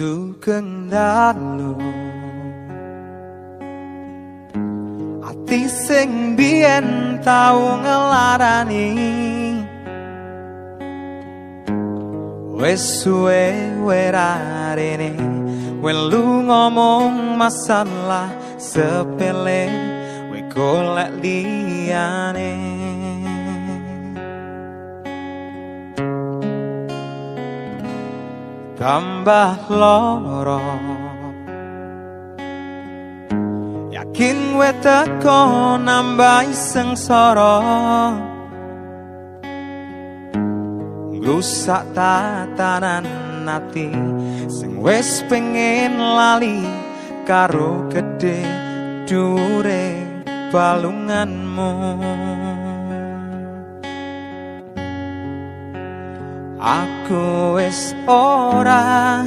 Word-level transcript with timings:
sugeng 0.00 0.88
dalu 0.88 1.76
ati 5.20 5.68
sing 5.68 6.40
biyen 6.40 7.20
tau 7.20 7.76
ngelarani. 7.84 8.96
Wes 12.56 12.80
suwe 13.04 13.76
werarene 13.84 15.12
welu 15.84 16.48
ngomong 16.48 17.36
masalah 17.36 18.32
sepele 18.56 19.68
we 20.32 20.40
golek 20.48 21.12
liyane 21.20 22.69
tambah 28.80 29.68
loro 29.68 30.56
yakin 33.92 34.56
we 34.56 34.72
teko 34.80 35.76
nambah 35.76 36.48
sengsara 36.48 37.60
ngrusak 41.12 41.92
tatanan 41.92 43.04
ati 43.44 43.92
sing 44.48 44.80
wis 44.80 45.28
pengen 45.28 46.00
lali 46.00 46.64
karo 47.28 47.84
gede 47.92 48.40
dure 49.04 49.92
balunganmu 50.48 51.72
Aku 56.60 57.56
wis 57.56 57.96
ora 58.04 59.24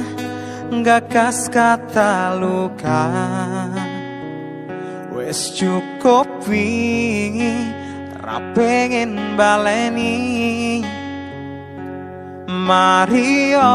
gagas 0.86 1.50
kata 1.50 2.38
luka. 2.38 3.10
Wis 5.10 5.50
cukup 5.58 6.30
wingi 6.46 7.74
ra 8.22 8.38
pengen 8.54 9.34
baleni. 9.34 10.86
Mario 12.46 13.74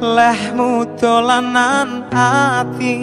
lehmu 0.00 0.88
dolanan 0.96 2.08
ati. 2.16 2.96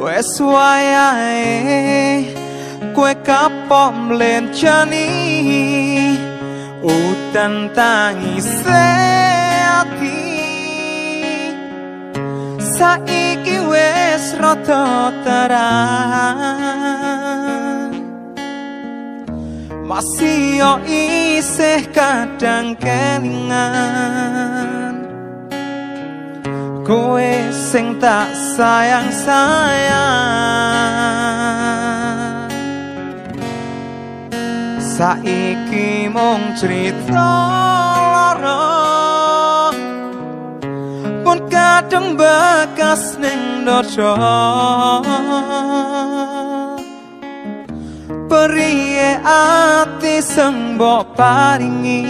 Wes 0.00 0.32
wayahe 0.40 2.24
kue 2.96 3.12
kapok 3.20 3.92
mlencani 3.92 5.12
Utan 6.82 7.70
tangis 7.74 8.46
ati 8.62 10.30
Saiki 12.78 13.58
wes 13.66 14.38
rada 14.38 15.10
terang. 15.26 16.30
Masih 19.82 20.62
yo 20.62 20.78
isih 20.86 21.90
kadang 21.90 22.78
kelingan. 22.78 24.94
Kowe 26.86 27.34
sing 27.50 27.98
tak 27.98 28.30
sayang-sayang. 28.54 30.06
Saiki 34.78 35.58
mung 36.08 36.56
cerita 36.56 37.28
lara. 38.12 38.64
Pun 41.22 41.38
kadang 41.52 42.16
bekas 42.16 43.20
ning 43.20 43.68
dojo 43.68 44.16
Periye 48.28 49.20
ati 49.24 50.20
sing 50.20 50.76
paringi? 51.16 52.04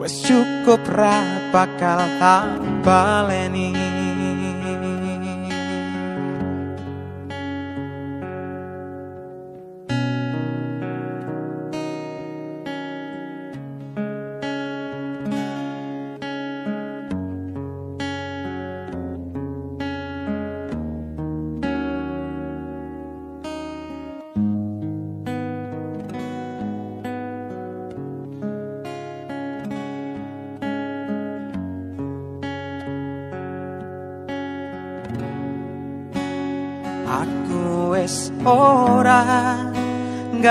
Wes 0.00 0.18
cukup 0.26 0.82
ra 0.92 1.22
bakal 1.54 2.04
tak 2.20 2.58
baleni 2.84 4.01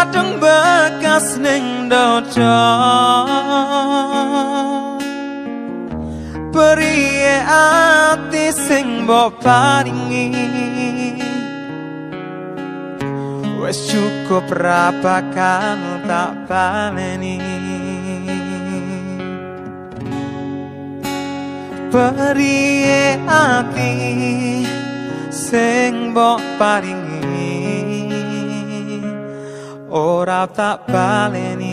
Kadang 0.00 0.40
bekas 0.40 1.36
ning 1.36 1.92
dojo. 1.92 2.64
Periye 6.48 7.36
ati 7.44 8.48
sing 8.48 9.04
paringi. 9.44 10.32
Wes 13.60 13.92
cukup 13.92 14.48
ra 14.56 14.88
bakal 15.04 15.76
tak 16.08 16.48
baleni. 16.48 17.36
Periye 21.92 23.20
ati 23.28 23.92
sing 25.28 26.16
paringi 26.56 27.49
ora 29.90 30.46
tak 30.46 30.86
baleni 30.86 31.69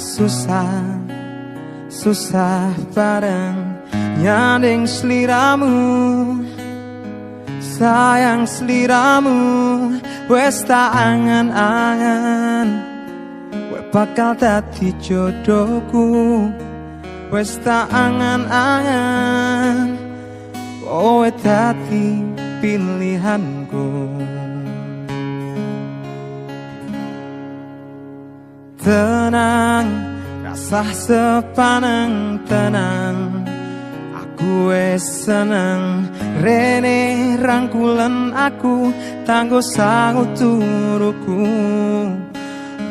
susah 0.00 0.80
Susah 1.92 2.72
bareng 2.96 3.80
Nyanding 4.20 4.84
seliramu. 4.84 5.72
Sayang 7.60 8.44
seliramu 8.44 9.40
Wes 10.28 10.60
tak 10.68 10.92
angan-angan. 10.92 12.68
Wes 13.72 13.84
bakal 13.88 14.36
dadi 14.36 14.92
jodohku 15.00 16.52
Wes 17.32 17.56
tak 17.64 17.88
angan-angan. 17.88 19.96
Kowe 20.84 21.28
dadi 21.40 22.20
pilihanku 22.60 24.20
Tenang, 28.90 29.86
rasa 30.42 30.82
sepaneng 30.90 32.42
tenang. 32.42 33.46
Aku 34.18 34.74
seneng 34.98 36.10
Rene 36.42 37.38
rangkulan 37.38 38.34
aku 38.34 38.90
Tanggo 39.22 39.62
sangu 39.62 40.26
turuku. 40.34 41.46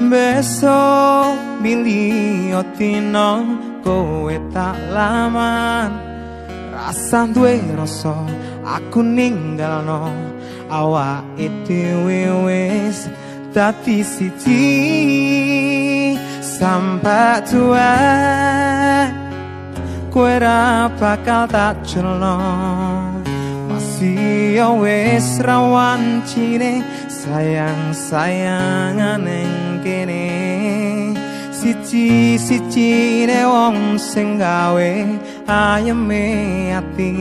Besok 0.07 1.35
milih 1.59 2.55
otino 2.63 3.59
Kowe 3.83 4.39
tak 4.55 4.79
lama 4.95 5.91
Rasa 6.79 7.27
duwe 7.27 7.59
rasa 7.75 8.15
Aku 8.63 9.03
ninggal 9.03 9.83
no 9.83 10.07
Awak 10.71 11.27
itu 11.35 11.83
wis 12.47 13.11
Tati 13.51 14.05
siji 14.05 15.68
Sampai 16.59 17.39
tua 17.47 17.95
Kue 20.11 20.35
ra 20.43 20.91
bakal 20.99 21.47
tak 21.47 21.87
celno 21.87 22.35
Masih 23.71 24.59
wis 24.83 25.39
rawan 25.39 26.19
cine 26.27 26.83
Sayang 27.07 27.91
sayangan 27.91 29.21
yang 29.27 29.83
kene. 29.83 30.27
Siji 31.51 32.39
siji 32.39 33.27
ne 33.27 33.43
wong 33.43 33.99
sing 33.99 34.39
gawe 34.39 34.93
ayeme 35.43 36.25
ati. 36.73 37.13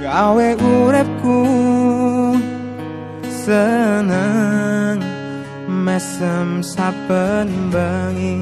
Gawe 0.00 0.48
urepku 0.56 1.40
seneng 3.28 5.17
Mesem 5.88 6.60
saben 6.60 7.48
bengi. 7.72 8.36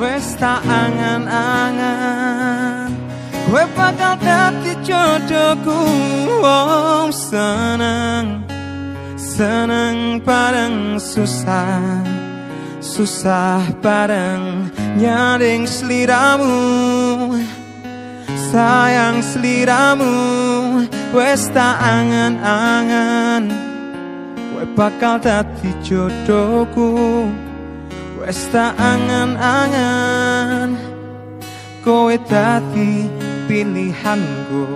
Wes 0.00 0.32
tak 0.40 0.64
angan-angan 0.64 1.84
Gue 3.50 3.64
bakal 3.76 4.16
dati 4.22 4.72
jodohku 4.80 5.82
oh, 6.40 7.12
Seneng 7.12 8.46
Seneng 9.18 10.22
bareng 10.24 11.02
susah 11.02 12.17
Susah 12.98 13.62
bareng 13.78 14.74
Nyaring 14.98 15.70
seliramu. 15.70 16.58
Sayang 18.50 19.22
seliramu 19.22 20.18
Wes 21.14 21.46
tak 21.54 21.78
angan-angan. 21.78 23.54
Gue 24.34 24.66
bakal 24.74 25.22
dati 25.22 25.70
jodohku 25.86 27.30
Wes 28.18 28.50
tak 28.50 28.74
angan-angan. 28.74 30.74
Kowe 31.86 32.18
dadi 32.26 33.06
pilihanku. 33.46 34.66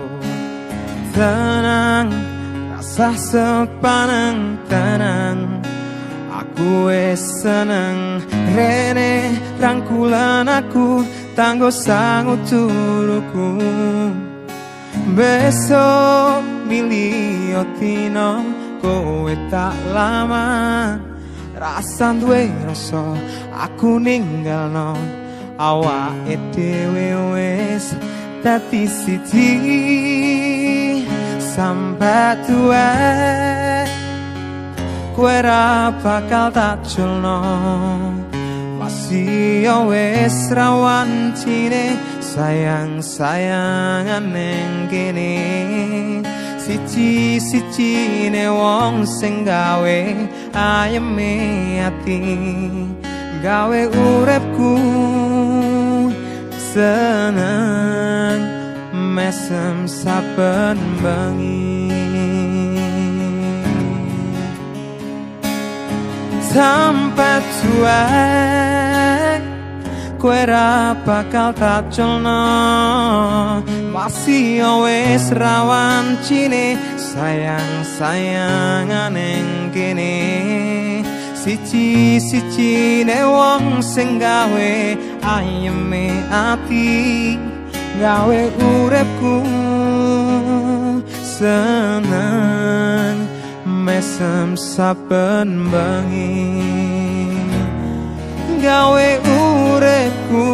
Tenang 1.11 2.07
Rasa 2.71 3.19
sepaneng 3.19 4.63
tenang 4.71 5.72
Aku 6.53 6.85
wes 6.85 7.41
seneng 7.41 8.21
Rene 8.53 9.33
rangkulan 9.57 10.45
aku 10.45 11.01
Tanggo 11.33 11.73
sangu 11.73 12.37
turuku 12.45 13.57
Besok 15.17 16.45
milih 16.69 17.57
otino 17.57 18.45
Kowe 18.85 19.33
tak 19.49 19.73
lama. 19.97 20.45
Rasa 21.57 22.13
duwe 22.21 22.45
rasa 22.69 23.17
aku 23.49 23.97
ninggal 23.97 24.69
no 24.69 24.93
Awak 25.57 26.37
dhewe 26.53 27.33
wis 27.33 27.97
dadi 28.45 28.85
siji 28.85 29.57
Sampai 31.41 32.37
tua 32.45 32.93
Kue 35.13 35.37
ra 35.45 35.93
bakal 36.01 36.49
tak 36.49 36.81
culno 36.89 37.37
Masih 38.81 39.61
ya 39.61 39.85
wis 39.85 40.49
rawan 40.49 41.37
cine 41.37 41.93
Sayang-sayangan 42.33 44.25
neng 44.33 44.89
kene. 44.89 45.37
Siji 46.57 47.37
siji 47.37 48.25
ne 48.33 48.49
wong 48.49 49.05
sing 49.05 49.45
gawe 49.45 50.01
ayeme 50.55 51.35
ati 51.83 52.23
gawe 53.43 53.81
urepku 53.91 54.73
seneng 56.73 58.39
mesem 58.95 59.83
saben 59.85 60.79
bengi 61.03 61.72
sampai 66.53 67.41
tua 67.59 68.01
Kue 70.21 70.45
bakal 71.03 71.51
tak 71.57 71.89
colno 71.91 72.45
Masih 73.91 74.63
wis 74.85 75.33
rawan 75.35 76.15
cine 76.23 76.79
Sayang-sayangan 76.95 79.11
yang 79.11 79.67
kene. 79.75 80.15
Siji-siji 81.43 83.03
ne 83.03 83.19
wong 83.27 83.83
sing 83.83 84.15
gawe 84.15 84.95
Ayeme 85.19 86.23
ati 86.31 87.35
Gawe 87.99 88.41
urepku 88.63 89.43
Seneng 91.19 93.22
Mesem 93.83 94.55
saben 94.55 95.67
bengi 95.67 96.55
gawe 98.63 99.09
urepku 99.27 100.51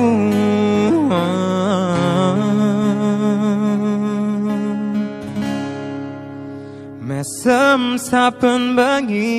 mesem 7.06 8.02
saben 8.02 8.74
bengi 8.74 9.38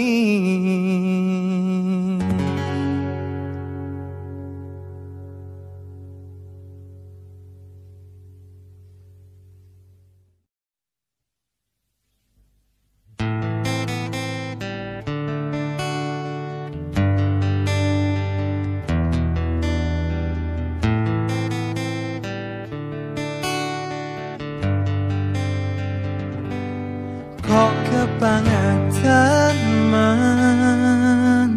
kok 27.51 27.75
kebangetan 27.91 29.59
man? 29.91 31.51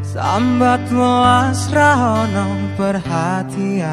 Sambat 0.00 0.80
welas 0.88 1.68
rahono 1.68 2.72
perhatian. 2.80 3.92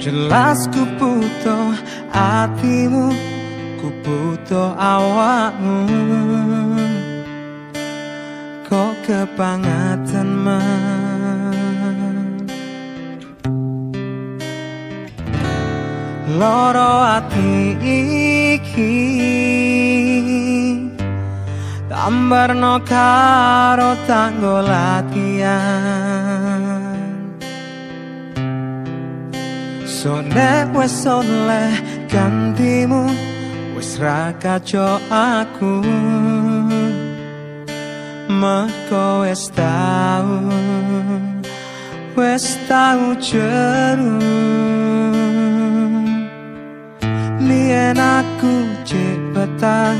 Jelas 0.00 0.64
ku 0.72 0.88
butuh 0.96 1.76
hatimu 2.16 3.12
ku 3.76 3.92
butuh 4.00 4.72
awakmu. 4.72 5.84
Kok 8.64 8.94
kebangetan 9.04 10.28
man 10.40 10.97
loro 16.36 17.00
ati 17.16 17.72
iki. 18.52 18.96
Tambarno 21.88 22.74
karo 22.84 23.96
tanggo 24.04 24.60
latihan. 24.60 25.56
So 29.86 30.20
nek 30.20 30.68
wes 30.76 31.06
oleh 31.08 31.72
gantimu 32.12 33.08
wes 33.74 33.96
ra 33.98 34.32
aku. 35.10 35.80
Merko 38.28 39.24
wes 39.24 39.48
tau 39.56 40.28
wes 42.14 42.46
tau 42.68 43.16
jeru 43.18 44.87
Mien 47.48 47.96
aku 47.96 48.68
cek 48.84 49.32
petang 49.32 49.96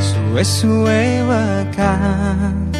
Suwe-suwe 0.00 1.20
wekan 1.28 2.72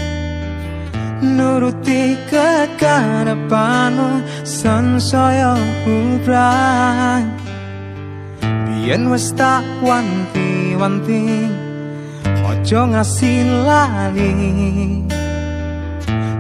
Nuruti 1.21 2.17
kekarepanmu 2.33 4.25
Sansaya 4.49 5.61
ubrang 5.85 7.29
Bien 8.41 9.13
wes 9.13 9.37
tak 9.37 9.65
wanti-wanti 9.85 11.53
Ojo 12.45 12.93
ngasih 12.93 13.45
lali. 13.65 14.33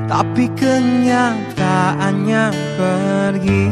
Tapi 0.08 0.44
kenyataannya 0.52 2.44
pergi 2.76 3.64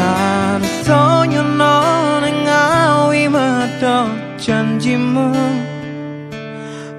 Karto 0.00 1.28
nyono 1.28 1.76
nengawi 2.24 3.28
medo 3.28 3.98
janjimu. 4.40 5.28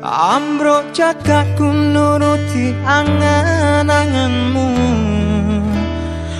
Ambro 0.05 0.77
cakapku 0.93 1.65
nuruti 1.93 2.77
angan-anganmu. 2.85 4.69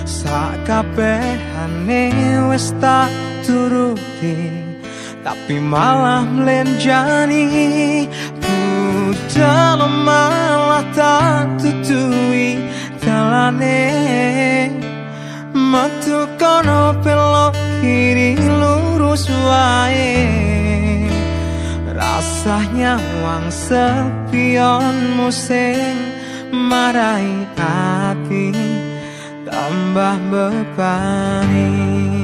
Sakabehane 0.06 2.02
wis 2.46 2.70
tak 2.78 3.10
turuti 3.42 4.36
tapi 5.26 5.58
malah 5.58 6.22
melenjani. 6.22 8.06
Budal 8.38 9.80
malah 10.06 10.86
tak 10.94 11.58
tutui 11.58 12.54
Talane 13.02 14.81
Metu 15.72 16.28
kono 16.36 16.92
pelok 17.00 17.56
kiri 17.80 18.36
lurus 18.36 19.24
wae. 19.24 20.20
Rasanya 21.96 23.00
wang 23.24 23.48
sepion 23.48 25.16
musing 25.16 25.96
Marai 26.52 27.48
hati 27.56 28.52
tambah 29.48 30.20
bebani 30.28 32.21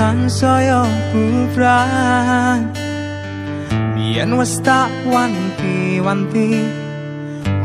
sansaya 0.00 0.88
bubrang 1.12 2.72
Biyen 3.92 4.32
wis 4.40 4.56
tak 4.64 4.88
wanti-wanti 5.04 6.64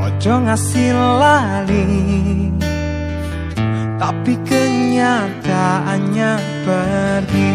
Ojo 0.06 0.36
ngasih 0.46 0.94
lali. 0.94 1.88
Tapi 3.98 4.38
kenyataannya 4.46 6.32
pergi. 6.62 7.54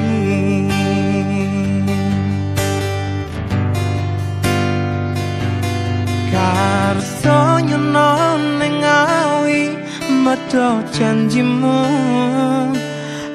Karso 6.33 7.63
nyono 7.63 8.11
nengawi 8.59 9.79
Medo 10.11 10.83
janjimu 10.91 11.79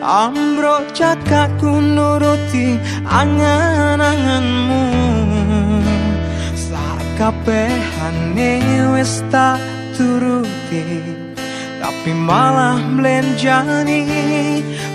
Ambro 0.05 0.85
cakapku 0.93 1.81
nuruti 1.81 2.77
angan-anganmu. 3.09 4.85
Sakabehane 6.53 8.53
wis 8.93 9.25
tak 9.33 9.57
turuti 9.97 11.01
Tapi 11.81 12.13
malah 12.13 12.77
melenjani 12.85 14.05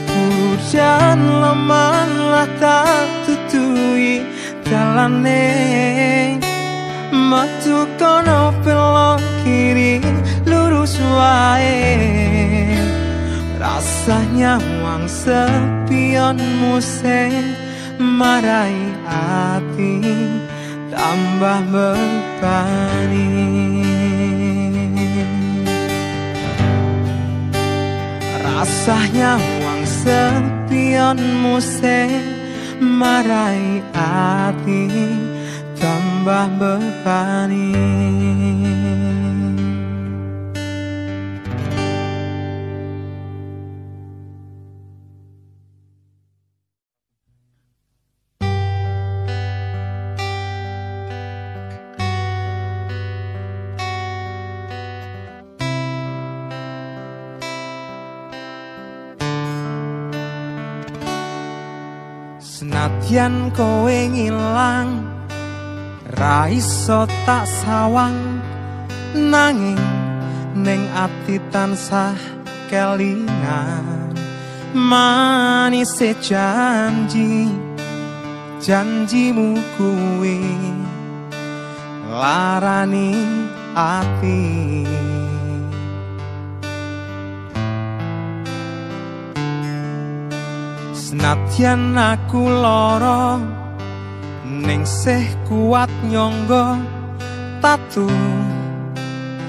Hujan 0.06 1.18
lemah 1.42 2.06
lah 2.30 2.46
tak 2.62 3.26
tutui 3.26 4.22
Dalane. 4.62 6.38
Metu 7.10 7.82
kono 7.98 8.54
pelok 8.62 9.18
kiri 9.42 9.98
lurus 10.46 10.94
wae 11.02 12.29
Rasanya 13.60 14.56
wang 14.80 15.04
sepion 15.04 16.40
museng 16.64 17.52
Marai 18.00 18.72
hati 19.04 20.00
tambah 20.88 21.68
bebani 21.68 23.28
Rasanya 28.40 29.36
wang 29.36 29.84
sepion 29.84 31.20
museng 31.44 32.16
Marai 32.80 33.84
hati 33.92 34.88
tambah 35.76 36.48
bebani 36.56 38.29
Senadyan 63.10 63.50
kowe 63.50 63.98
ngilang 64.06 65.02
Raiso 66.14 67.10
tak 67.26 67.42
sawang. 67.42 68.38
Nanging 69.18 69.82
ning 70.54 70.86
ati 70.94 71.42
tansah 71.50 72.14
kelingan 72.70 74.14
manis 74.70 75.98
janji 76.22 77.50
janjimu 78.62 79.58
kuwi 79.74 80.38
larani 82.14 83.10
ati 83.74 84.46
Senadyan 91.10 91.98
aku 91.98 92.38
lorong 92.46 93.42
ning 94.46 94.86
sih 94.86 95.26
kuat 95.42 95.90
nyonggo 96.06 96.78
tatu 97.58 98.06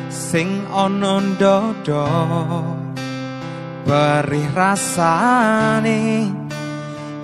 sing 0.09 0.65
ana 0.73 1.21
ndodo 1.21 2.09
perih 3.85 4.49
rasane 4.57 6.33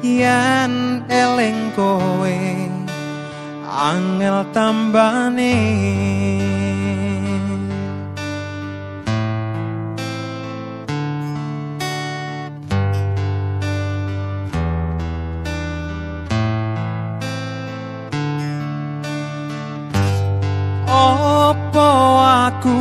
yen 0.05 1.01
eling 1.09 1.73
kowe 1.73 2.37
angel 3.65 4.45
tambane 4.53 5.57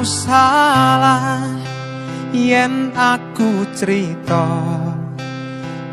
salah. 0.06 1.42
Yen 2.30 2.94
aku 2.94 3.66
cerita 3.74 4.46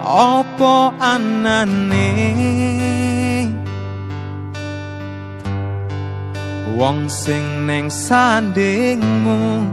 Opo 0.04 0.92
anane? 1.00 2.12
Wong 6.76 7.08
sing 7.08 7.64
neng 7.64 7.88
sandingmu 7.88 9.64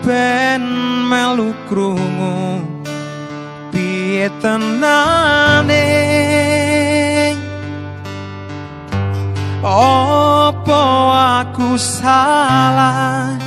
ben 0.00 0.64
melu 1.04 1.52
krungu. 1.68 2.64
Piye 3.68 4.32
tenane? 4.40 5.84
Opo 9.60 10.82
aku 11.12 11.76
salah 11.76 13.41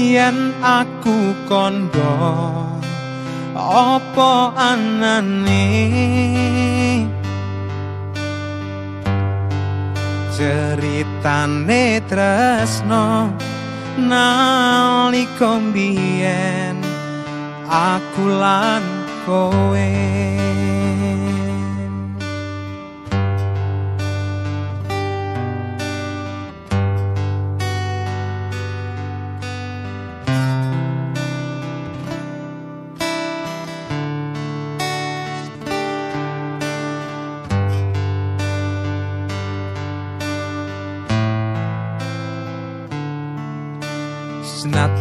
yen 0.00 0.56
aku 0.64 1.36
kondo 1.44 2.16
Opo 3.60 4.56
anane? 4.56 5.68
Ceritane 10.32 12.00
tresno 12.08 13.28
nalika 14.00 15.60
mbiyen 15.60 16.80
aku 17.68 18.24
lan 18.40 18.82
kowe 19.28 19.92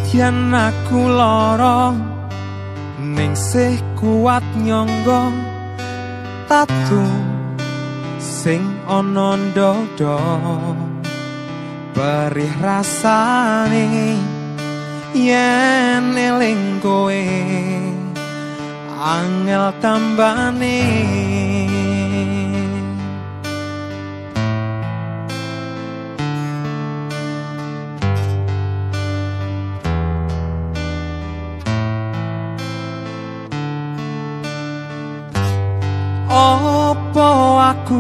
Senadyan 0.10 0.50
aku 0.50 1.06
lara 1.06 1.94
ning 2.98 3.38
sih 3.38 3.78
kuat 3.94 4.42
nyangga 4.58 5.30
tatu 6.50 7.06
sing 8.18 8.66
ana 8.90 9.38
ndodo 9.38 10.18
perih 11.94 12.50
rasane 12.58 14.18
yen 15.14 16.18
eling 16.18 16.82
kowe 16.82 17.22
angel 18.98 19.70
tambane 19.78 20.82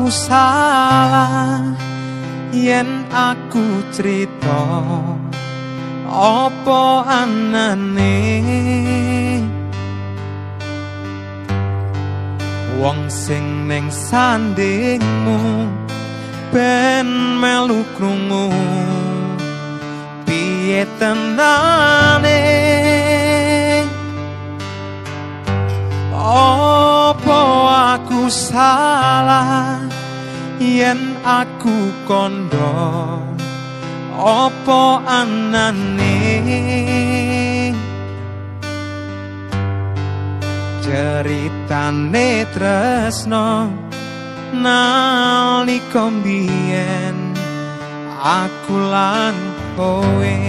salah. 0.09 1.63
Yen 2.49 3.05
aku 3.13 3.85
cerita 3.93 4.57
Opo 6.09 7.05
anane? 7.05 8.17
Wong 12.81 13.05
sing 13.13 13.69
ning 13.69 13.93
sandingmu 13.93 15.69
ben 16.49 17.07
melu 17.37 17.85
krungu. 17.93 18.49
Piye 20.25 20.89
tenane? 20.97 22.41
Opo 26.17 27.41
aku 27.69 28.25
salah 28.33 29.78
yen 30.59 31.15
aku 31.23 31.91
kondo 32.03 32.75
Opo 34.19 34.99
anane? 35.07 36.19
Ceritane 40.83 42.43
tresno 42.51 43.71
nalika 44.51 46.11
mbiyen 46.11 47.15
aku 48.19 48.75
lan 48.91 49.35
kowe. 49.79 50.39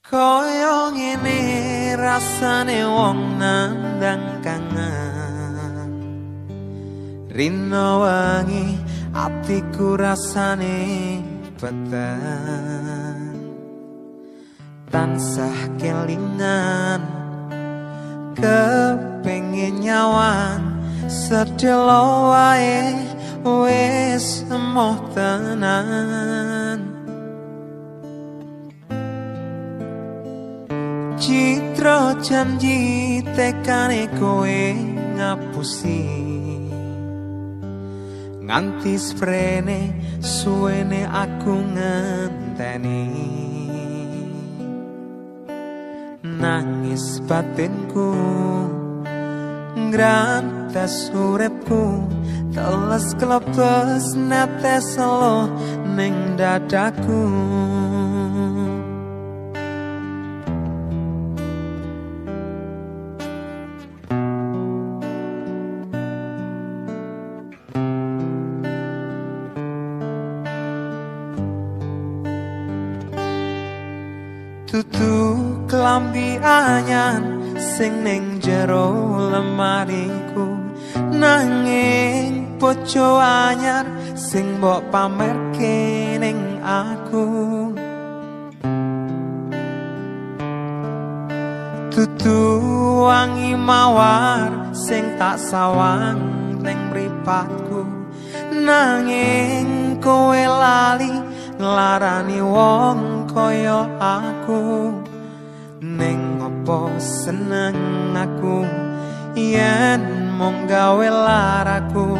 Kaya 0.00 0.88
ngene 0.96 1.40
rasane 2.00 2.80
wong 2.88 3.36
nandang 3.36 3.93
kangen. 4.44 5.92
Rino 7.32 8.04
wangi 8.04 8.78
atiku 9.10 9.98
rasane 9.98 11.18
peteng. 11.58 13.34
Tansah 14.92 15.58
kelingan 15.80 17.02
kepengin 18.38 19.82
nyawan. 19.82 20.62
Sedelo 21.10 22.32
wae 22.32 22.94
wis 23.42 24.46
emoh 24.48 24.96
tenan 25.12 26.53
Citra 31.24 32.12
janji 32.20 33.24
tekane 33.32 34.12
kowe 34.20 34.60
ngapusi. 35.16 36.04
Nganti 38.44 38.92
sprene 39.00 39.80
suwene 40.20 41.08
aku 41.08 41.64
ngenteni. 41.72 43.08
Nangis 46.20 47.24
batinku 47.24 48.12
Ngrantes 49.80 51.08
urepku 51.08 52.04
Teles 52.52 53.16
klepes 53.16 54.12
netes 54.12 55.00
lo 55.00 55.48
ning 55.96 56.36
dadaku 56.36 57.24
anyan 76.74 77.22
sing 77.54 78.02
ning 78.02 78.42
jero 78.42 78.90
lemariku. 79.30 80.58
Nanging 81.14 82.58
poco 82.58 83.22
anyar 83.22 83.86
sing 84.18 84.58
mbok 84.58 84.90
pamerke 84.90 86.18
ning 86.18 86.38
aku. 86.62 87.26
Tutu 91.94 92.42
wangi 93.06 93.54
mawar 93.54 94.74
sing 94.74 95.14
tak 95.14 95.38
sawang 95.38 96.18
ning 96.58 96.90
mripatku. 96.90 97.86
Nanging 98.50 100.02
kowe 100.02 100.42
lali 100.42 101.14
nglarani 101.54 102.42
wong 102.42 103.30
kaya 103.30 103.86
aku 104.02 104.90
opo 106.64 106.88
seneng 106.96 108.16
aku? 108.16 108.64
Yen 109.36 110.32
mung 110.32 110.64
gawe 110.64 111.08
laraku 111.12 112.16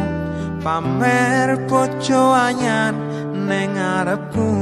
pamer 0.61 1.65
bojo 1.65 2.29
anyar 2.29 2.93
ning 3.33 3.73
arepku 3.73 4.53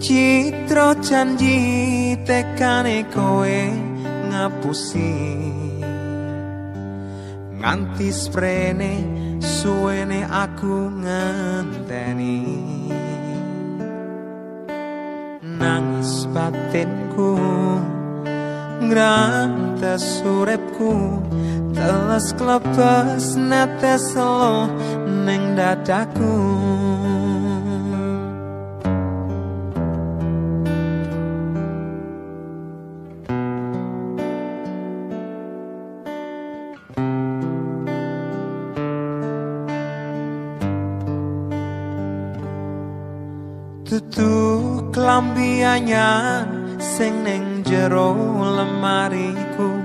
citra 0.00 0.96
janji 1.04 2.16
tekane 2.24 3.04
kowe 3.12 3.60
ngapusi. 4.32 5.12
Nganti 7.60 8.08
sprene 8.08 8.92
suwene 9.38 10.24
aku 10.24 10.88
ngenteni 10.96 12.40
nangis 15.62 16.26
batinku. 16.34 17.38
Ngrantes 18.82 20.26
uripku 20.26 21.22
teles 21.70 22.34
klepes 22.34 23.38
netes 23.38 24.04
lo 24.18 24.66
ning 25.06 25.54
dadaku 25.54 26.34
anyar 45.82 46.46
sing 46.78 47.26
ning 47.26 47.66
jero 47.66 48.14
lemariku. 48.38 49.82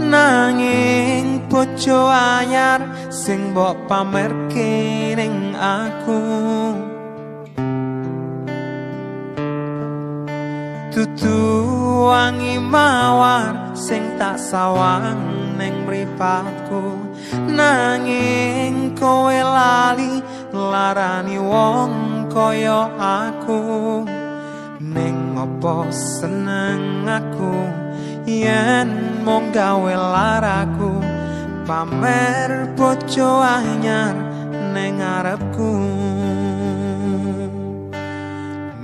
Nanging 0.00 1.44
bojo 1.52 2.08
anyar 2.08 2.80
sing 3.12 3.52
mbok 3.52 3.84
pamerke 3.84 5.12
ning 5.12 5.52
aku. 5.52 6.20
Tutu 10.88 11.40
wangi 12.08 12.56
mawar 12.56 13.76
sing 13.76 14.16
tak 14.16 14.40
sawang 14.40 15.20
ning 15.60 15.84
mripatku. 15.84 16.96
Nanging 17.52 18.96
kowe 18.96 19.36
lali 19.36 20.24
larani 20.54 21.36
wong 21.36 21.92
kaya 22.32 22.88
aku 22.96 24.23
opo 25.44 25.92
seneng 25.92 27.04
aku? 27.04 27.52
Yen 28.24 29.20
mung 29.20 29.52
gawe 29.52 29.92
laraku 29.92 30.96
pamer 31.68 32.72
bojo 32.72 33.44
anyar 33.44 34.16
ning 34.72 35.04
arepku 35.04 35.72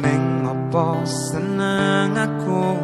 ning 0.04 0.44
opo 0.44 1.00
seneng 1.08 2.12
aku? 2.20 2.76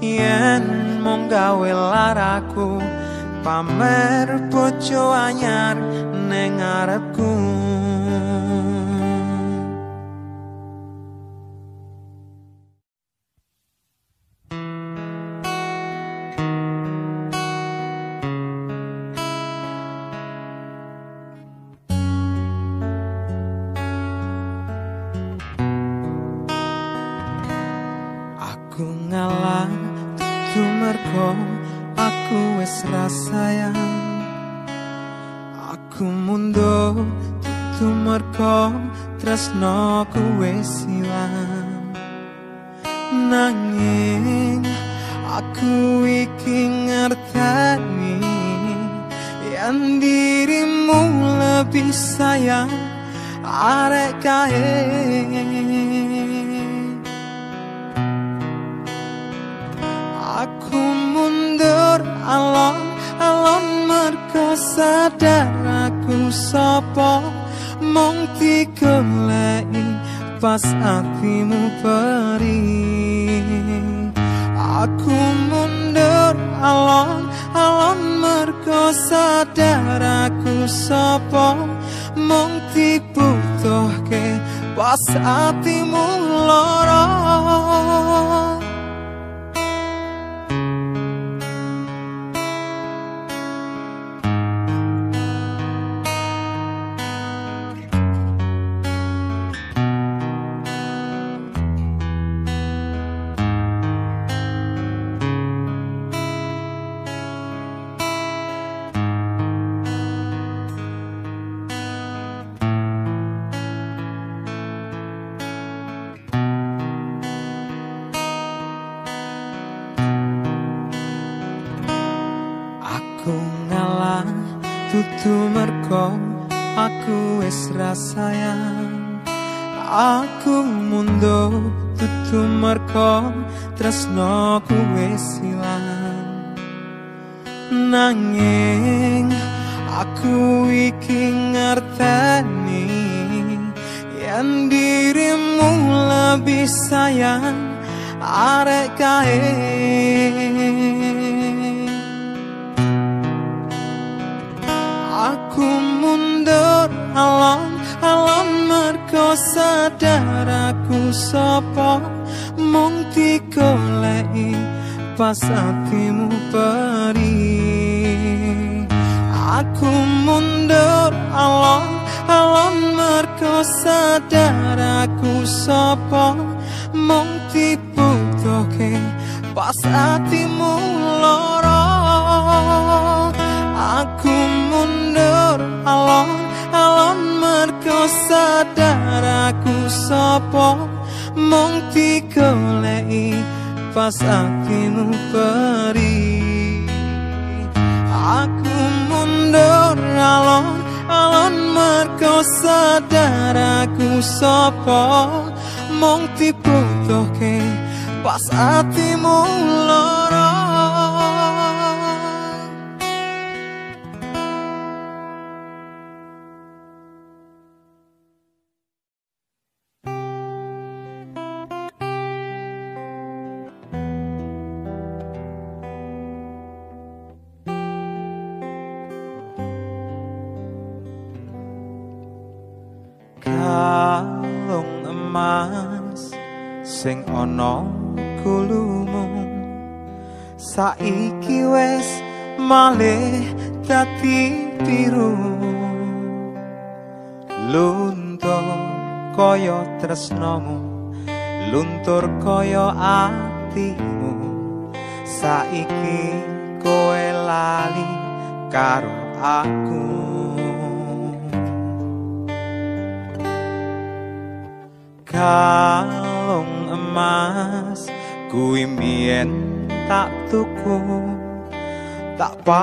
Yen 0.00 0.64
mung 1.04 1.28
gawe 1.28 1.72
laraku 1.92 2.80
pamer 3.44 4.48
bojo 4.48 5.12
anyar 5.12 5.76
ning 6.32 6.56
arepku 6.64 7.32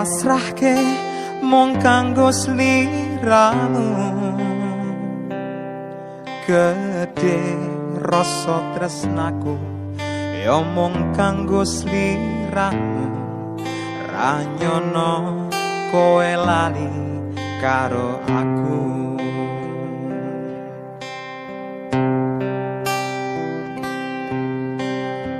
pasrahke 0.06 0.78
mung 1.42 1.82
kanggo 1.82 2.30
sliramu. 2.30 3.90
Gede 6.46 7.42
rasa 8.06 8.62
tresnaku 8.78 9.58
ya 10.46 10.62
mung 10.62 11.10
kanggo 11.18 11.66
sliramu. 11.66 13.10
Ranyono 14.14 15.50
kowe 15.90 16.32
lali 16.38 16.94
karo 17.58 18.22
aku. 18.30 18.78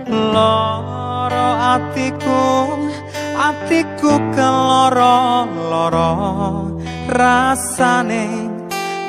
Loro 0.10 1.50
atiku 1.78 2.42
atiku 3.36 4.16
keloro-loro 4.32 6.12
rasane 7.12 8.26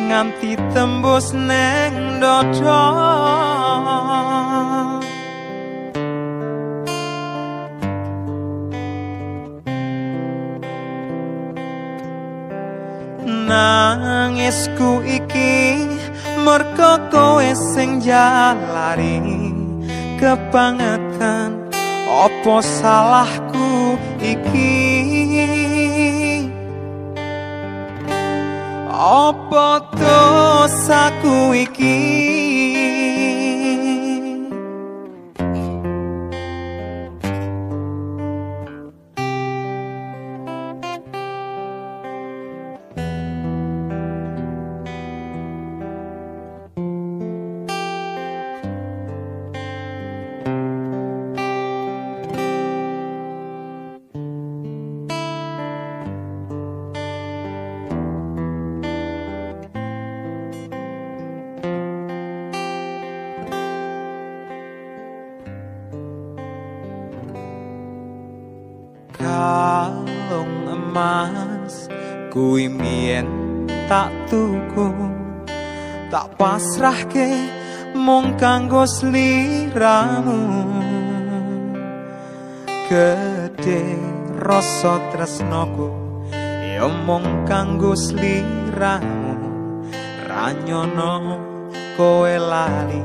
nganti 0.06 0.58
tembus 0.74 1.30
neng 1.32 2.18
dodo. 2.18 2.84
Nangisku 13.46 15.06
iki 15.06 15.86
merko 16.42 16.98
kowe 17.14 17.46
sing 17.74 18.02
jalari 18.02 19.22
kebangetan 20.18 21.70
opo 22.10 22.58
salahku 22.58 23.45
iki. 24.32 24.72
Opo 28.96 29.66
dosaku 30.00 31.54
iki 31.54 32.25
sliramu 78.96 80.40
gede 82.88 83.85
rasa 84.40 84.96
tresnaku 85.12 85.92
ya 86.64 86.88
mung 87.04 87.44
kanggo 87.44 87.92
sliramu 87.92 89.37
ranyono 90.24 91.37
kowe 92.00 92.35
lali 92.40 93.04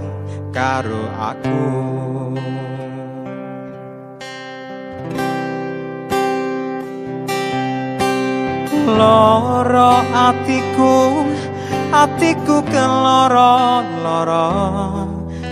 karo 0.55 1.11
aku. 1.19 1.59
Loro 8.91 9.93
atiku 10.15 10.95
atiku 11.91 12.63
keloro 12.71 13.83
loro 14.03 15.00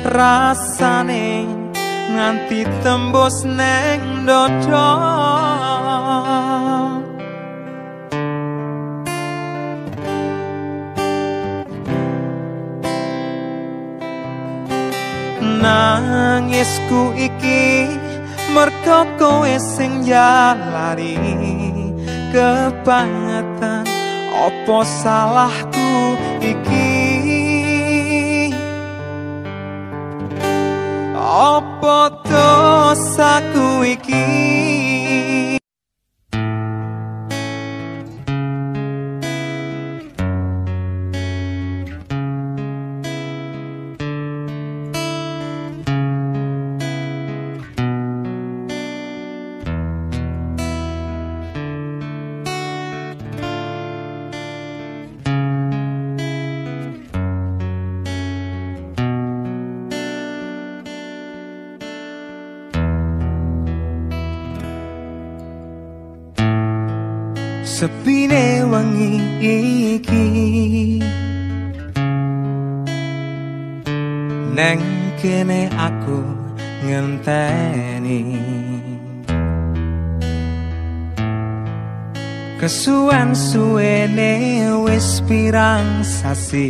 rasane 0.09 1.45
nganti 2.13 2.65
tembus 2.81 3.45
neng 3.45 4.25
dodo 4.25 4.89
nangisku 15.61 17.13
iki 17.13 17.85
merko 18.53 19.05
kowe 19.21 19.55
sing 19.61 20.01
jalari 20.09 21.13
kebangetan. 22.33 23.85
Opo 24.39 24.87
salahku 24.87 26.15
iki 26.39 26.78
opo 31.29 32.09
dosaku 32.25 33.85
iki 33.85 34.25
kesuwen 82.59 83.31
suwene 83.31 84.67
wis 84.83 85.23
pirang 85.23 86.03
sasi. 86.03 86.67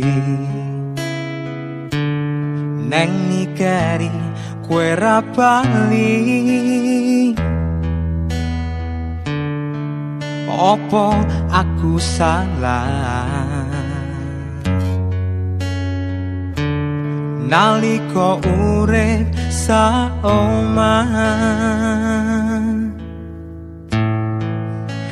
Neng 2.90 3.12
nikari 3.26 4.10
kue 4.62 4.94
rapali 4.94 6.14
opo 10.46 11.10
aku 11.50 11.98
salah? 11.98 13.66
Nalika 17.50 18.38
urip 18.46 19.26
saoman 19.50 21.10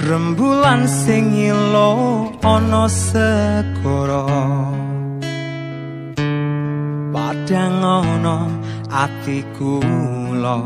rembulan 0.08 0.88
sing 0.88 1.36
ilo 1.36 1.92
ana 2.40 2.88
sekoro 2.88 4.24
padang 7.12 7.84
ana 7.84 8.36
atiku 8.88 9.84
lo 10.32 10.58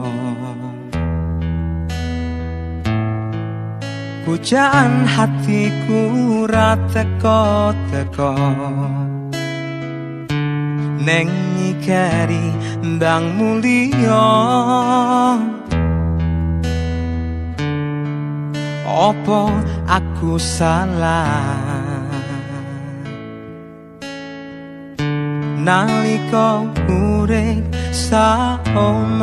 Pujaan 4.23 5.03
hatiku 5.03 6.01
rateko-teko 6.47 8.33
Neng 11.03 11.29
nyikari 11.59 12.47
ndang 12.87 13.35
mulia 13.35 14.23
Opo 18.83 19.47
aku 19.87 20.35
salah? 20.43 21.71
Nalika 25.63 26.67
urip 26.91 27.63
saoman 27.95 29.23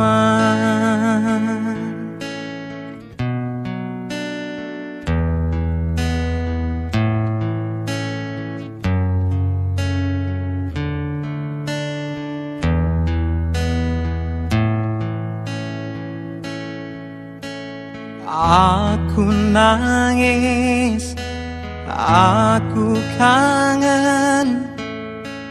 Aku 19.20 19.36
nangis 19.52 21.12
Aku 21.92 22.96
kangen 23.20 24.64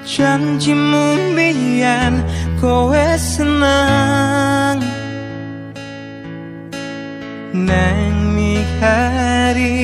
Janjimu 0.01 1.37
biyen 1.37 2.25
kowe 2.57 3.13
senang 3.21 4.81
Neng 7.53 8.33
mikari 8.33 9.77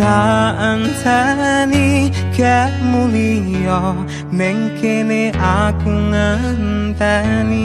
Tak 0.00 0.56
antani 0.56 2.08
gak 2.32 2.72
mulia 2.88 3.92
Neng 4.32 4.80
kene 4.80 5.28
aku 5.36 5.92
ngenteni 6.08 7.60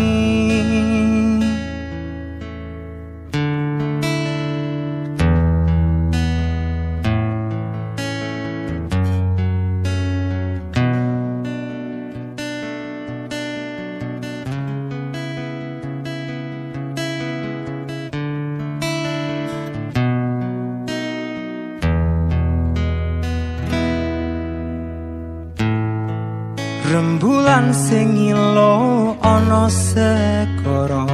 sekoro 29.69 31.10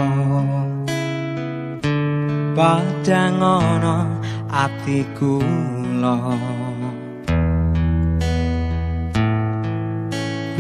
padang 2.56 3.40
ana 3.40 4.08
atiku 4.52 5.40
lo 6.02 6.20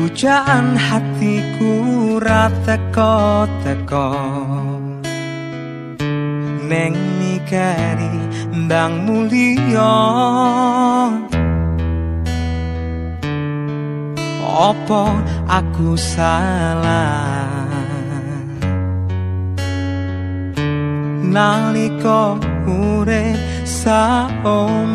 Pujaan 0.02 0.74
hatiku 0.82 1.74
rateko-teko 2.18 4.10
Neng 6.66 6.96
mikari 7.22 8.16
ndang 8.50 9.06
mulia 9.06 9.94
Opo 14.42 15.06
aku 15.46 15.94
salah 15.94 17.41
Nalika 21.32 22.36
urip 22.68 23.40
saoman 23.64 24.92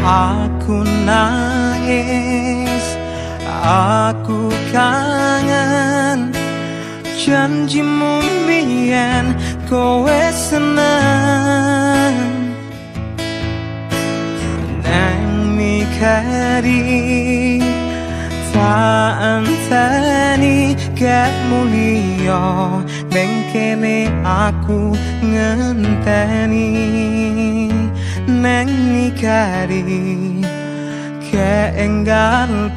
Aku 0.00 0.80
nangis 1.04 2.86
Aku 3.60 4.48
kangen 4.72 5.19
Janjimu 7.30 8.18
biyen 8.42 9.26
kowe 9.70 10.22
seneng. 10.34 12.18
Nang 14.82 15.54
mikari 15.54 16.82
Tak 18.50 19.14
anteni 19.22 20.74
gak 20.98 21.30
mulia 21.46 22.82
Neng 23.14 24.10
aku 24.26 24.90
ngenteni. 25.22 26.70
Neng 28.26 28.70
mikari 28.90 29.86
Ke 31.30 31.70
enggal 31.78 32.74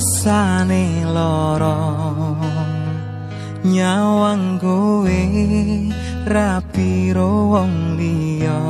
rasane 0.00 1.04
loro 1.04 1.76
Nyawang 3.60 4.56
kowe 4.56 5.22
rapiro 6.24 7.52
wong 7.52 8.00
liya. 8.00 8.60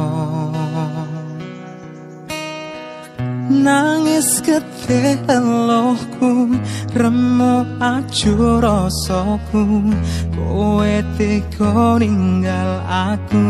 Nangis 3.46 4.42
gede 4.42 5.22
elohku 5.30 6.58
Remo 6.90 7.62
ajo 7.78 8.58
rasaku 8.58 9.94
Kowe 10.34 10.94
tega 11.14 12.02
ninggal 12.02 12.82
aku. 12.90 13.46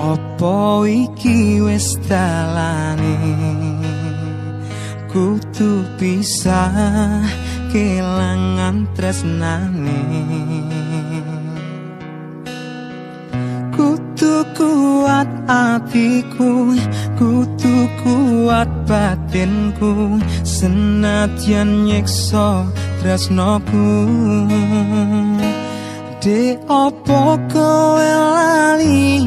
Opo 0.00 0.88
iki 0.88 1.60
wis 1.60 2.00
dalane 2.08 3.12
kutu 5.18 5.82
bisa 5.98 6.70
kelangan 7.74 8.86
tresnane. 8.94 10.06
Kutu 13.74 14.46
kuat 14.54 15.26
atiku 15.50 16.70
kutu 17.18 17.90
kuat 18.06 18.70
batinku 18.86 20.22
senadyan 20.46 21.90
nyiksa 21.90 22.62
tresnoku. 23.02 23.90
De 26.22 26.54
opo 26.70 27.34
kowe 27.50 28.06
lali 28.06 29.26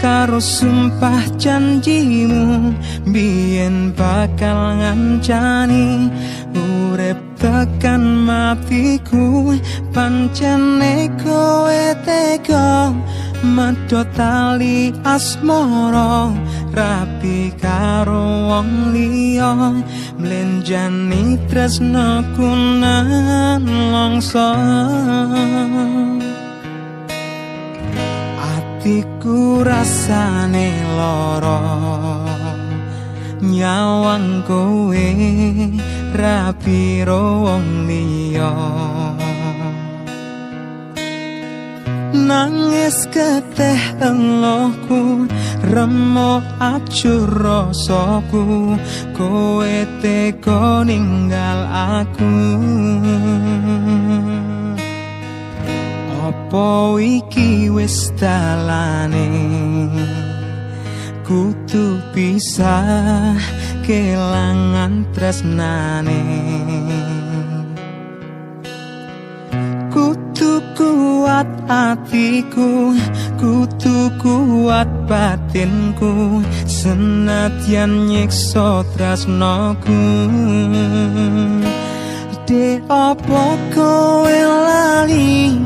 karo 0.00 0.40
sumpah 0.40 1.28
janjimu 1.36 2.72
biyen 3.12 3.92
bakal 3.92 4.80
ngancani 4.80 6.08
urep 6.56 7.20
tekan 7.36 8.24
matiku. 8.24 9.54
Pancene 9.92 11.12
kowe 11.20 11.84
tega 12.06 12.96
medhot 13.44 14.08
tali 14.16 14.96
asmara 15.04 16.32
rapi 16.72 17.52
karo 17.60 18.48
wong 18.48 18.96
liya. 18.96 19.52
Mlenjani 20.16 21.36
tresno 21.48 22.24
kunan 22.36 23.64
longsor 23.92 24.56
atiku 28.90 29.62
rasane 29.62 30.74
loro 30.98 31.62
nyawang 33.38 34.42
kowe 34.42 35.08
rapi 36.10 37.06
wong 37.06 37.86
liya. 37.86 38.50
Nangis 42.10 43.06
keteh 43.14 44.02
elohku 44.02 45.30
remo 45.70 46.42
acur 46.58 47.30
rasaku. 47.30 48.74
Kowe 49.14 49.76
teko 50.02 50.82
ninggal 50.82 51.60
aku 51.70 52.34
Apa 56.30 56.94
iki 57.02 57.66
wis 57.74 58.14
dalane? 58.14 59.26
Kutu 61.26 61.98
bisa 62.14 62.78
kelangan 63.82 65.10
tresnane. 65.10 66.22
Kutu 69.90 70.62
kuat 70.78 71.50
hatiku 71.66 72.94
Kutu 73.34 74.14
kuat 74.22 74.86
batinku 75.10 76.46
Senatian 76.62 78.06
nyiksa 78.06 78.86
tresnoku 78.94 80.06
De 82.46 82.78
opo 82.86 83.58
kowe 83.74 84.38
lali 84.66 85.58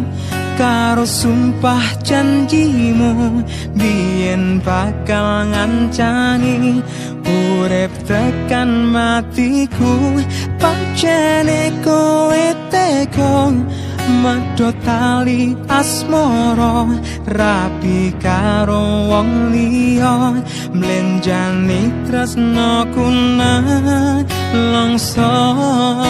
karo 0.59 1.05
sumpah 1.05 1.85
janjimu. 2.03 3.43
Biyen 3.77 4.61
bakal 4.65 5.51
ngancani 5.51 6.81
urip 7.25 7.93
tekan 8.09 8.91
matiku. 8.95 10.23
Pancene 10.61 11.73
kowe 11.85 12.47
teko 12.73 13.53
Mado 14.05 14.69
tali 14.85 15.57
asmoro 15.65 16.93
rapi 17.25 18.13
karo 18.21 19.09
wong 19.09 19.49
liya 19.53 20.37
mlenjani 20.77 21.89
tresno 22.05 22.85
kuna 22.93 23.65
longsor 24.73 26.05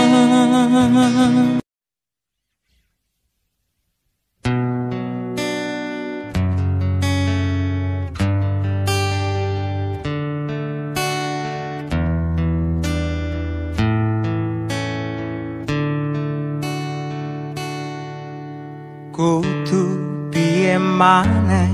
maneh. 21.04 21.68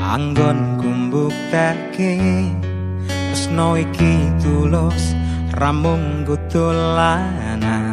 Anggon 0.00 0.80
kumbuk 0.80 1.36
teke 1.52 2.16
tresno 3.04 3.76
iki 3.76 4.32
tulus 4.40 5.12
ramung 5.60 6.24
gutulanan 6.24 7.84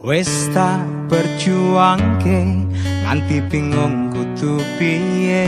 wis 0.00 0.48
tak 0.56 0.80
berjuangke 1.12 2.66
nganti 3.04 3.38
bingung 3.52 4.08
kudu 4.10 4.56
piye. 4.80 5.44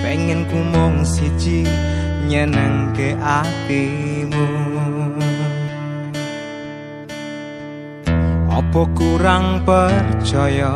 Pengen 0.00 0.48
kumung 0.48 1.04
siji 1.04 1.68
nyenengke 2.24 3.12
atimu 3.20 4.17
Apa 8.58 8.82
kurang 8.98 9.62
percaya? 9.62 10.74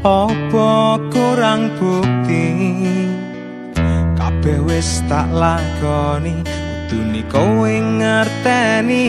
Apa 0.00 0.96
kurang 1.12 1.76
bukti? 1.76 2.48
Kabeh 4.16 4.58
wis 4.64 5.04
tak 5.12 5.28
lakoni 5.28 6.40
Kudune 6.92 7.24
kowe 7.32 7.72
ngerteni. 7.72 9.08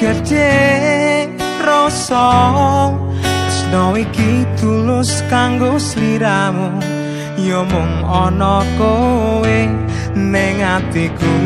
Gede 0.00 0.56
rasa 1.60 2.28
Tresno 3.20 3.92
iki 4.00 4.48
tulus 4.56 5.20
kanggo 5.28 5.76
sliramu. 5.76 6.80
Ya 7.36 7.60
mung 7.68 8.00
ana 8.08 8.64
kowe 8.80 9.60
ning 10.16 10.56
atiku. 10.64 11.36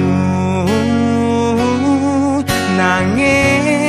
Nanging 2.79 3.82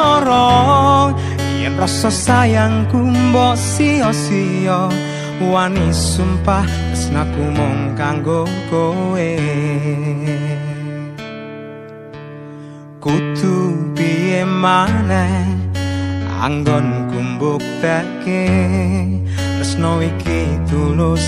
loro 0.00 1.12
yen 1.60 1.76
rasa 1.76 2.08
sayangku 2.08 2.96
mbok 2.96 3.54
sia-sia. 3.56 4.88
Wani 5.40 5.88
sumpah 5.88 6.68
tresnaku 6.92 7.44
mung 7.56 7.96
kanggo 7.96 8.44
kowe. 8.68 9.32
Kutu 13.00 13.56
piye 13.96 14.44
maneh? 14.44 15.48
Anggon 16.44 17.08
kumbuk 17.08 17.64
teke. 17.80 18.44
Tresno 19.56 20.04
iki 20.04 20.60
tulus 20.68 21.24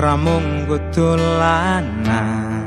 ramung 0.00 0.64
gutulanan 0.64 2.59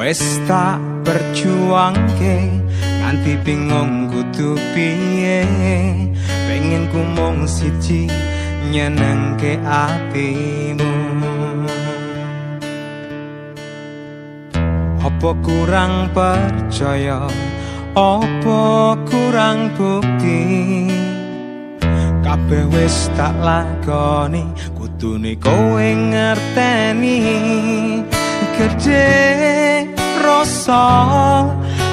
wis 0.00 0.40
tak 0.48 0.80
berjuangke 1.04 2.48
nganti 3.04 3.36
bingung 3.44 4.08
kudu 4.08 4.56
piye. 4.72 5.44
Pengen 6.48 6.88
ku 6.88 7.04
mung 7.04 7.44
siji 7.44 8.08
nyenengke 8.72 9.60
atimu. 9.60 10.88
Apa 15.04 15.30
kurang 15.44 16.08
percaya? 16.16 17.28
Apa 17.92 18.96
kurang 19.04 19.76
bukti? 19.76 20.88
Kabeh 22.24 22.64
wis 22.72 23.12
tak 23.20 23.36
lakoni 23.44 24.48
kudune 24.72 25.36
kowe 25.36 25.88
ngerteni. 26.08 27.20
Gede 28.60 29.79
rasa 30.40 31.44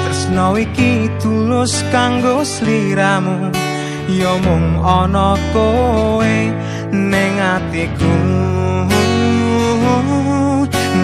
tresno 0.08 0.56
iki 0.56 1.12
tulus 1.20 1.84
kanggo 1.92 2.40
sliramu. 2.40 3.52
Ya 4.08 4.32
mung 4.40 4.80
ana 4.80 5.36
kowe 5.52 6.36
ning 6.88 7.36
atiku. 7.36 8.16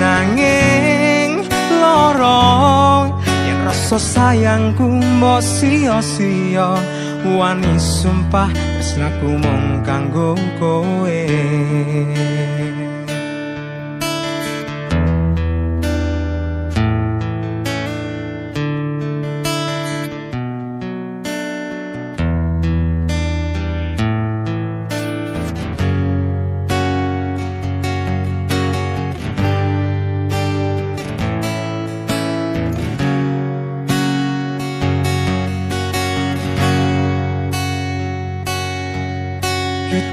Nanging 0.01 1.45
loro 1.85 3.13
yen 3.45 3.59
rasa 3.69 4.01
sayangku 4.01 4.89
mbok 5.21 5.45
sia-sia. 5.45 6.81
Wani 7.25 7.77
sumpah 7.77 8.49
tresnaku 8.53 9.37
mung 9.37 9.85
kanggo 9.85 10.33
kowe 10.57 11.21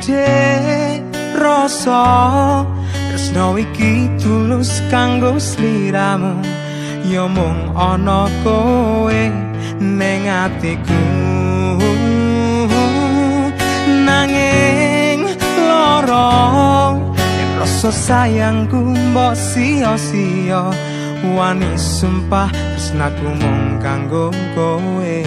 gede 0.01 1.03
rasa. 1.37 2.65
Tresno 3.09 3.57
iki 3.57 4.09
tulus 4.17 4.81
kanggo 4.89 5.37
sliramu. 5.37 6.41
Ya 7.05 7.27
mung 7.27 7.75
ana 7.75 8.29
kowe 8.43 9.21
ning 9.77 10.25
atiku. 10.25 11.03
Nanging 14.05 15.27
lara 15.69 16.97
rasa 17.59 17.91
sayangku 17.91 18.97
mbok 18.97 19.35
sia-sia. 19.37 20.73
Wani 21.21 21.77
sumpah 21.77 22.49
tresnaku 22.49 23.29
mung 23.37 23.77
kanggo 23.77 24.33
kowe 24.57 25.17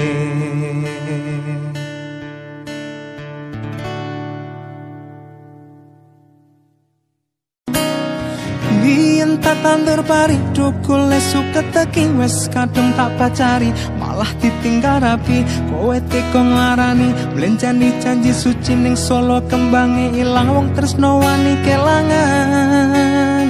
tandur 9.65 10.05
pari 10.05 10.37
Dukul 10.53 11.09
lesu 11.09 11.41
keteki 11.57 12.13
Wes 12.21 12.53
kadung 12.53 12.93
tak 12.93 13.17
pacari 13.17 13.73
Malah 13.97 14.29
ditinggal 14.37 15.01
rapi 15.01 15.41
Kowe 15.73 15.97
teko 16.13 16.45
nglarani 16.45 17.09
Melenjani 17.33 17.89
janji 18.05 18.37
suci 18.37 18.77
ning 18.77 18.93
solo 18.93 19.41
Kembangi 19.49 20.21
ilang 20.21 20.53
wong 20.53 20.69
tresno 20.77 21.25
wani 21.25 21.57
kelangan. 21.65 23.49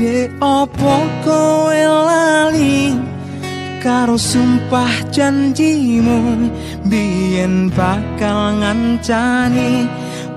De 0.00 0.32
opo 0.40 1.04
kowe 1.20 1.80
lali 2.08 2.96
Karo 3.78 4.16
sumpah 4.18 5.06
janjimu? 5.12 6.50
Biyen 6.88 7.70
bakal 7.70 8.58
ngancani 8.58 9.86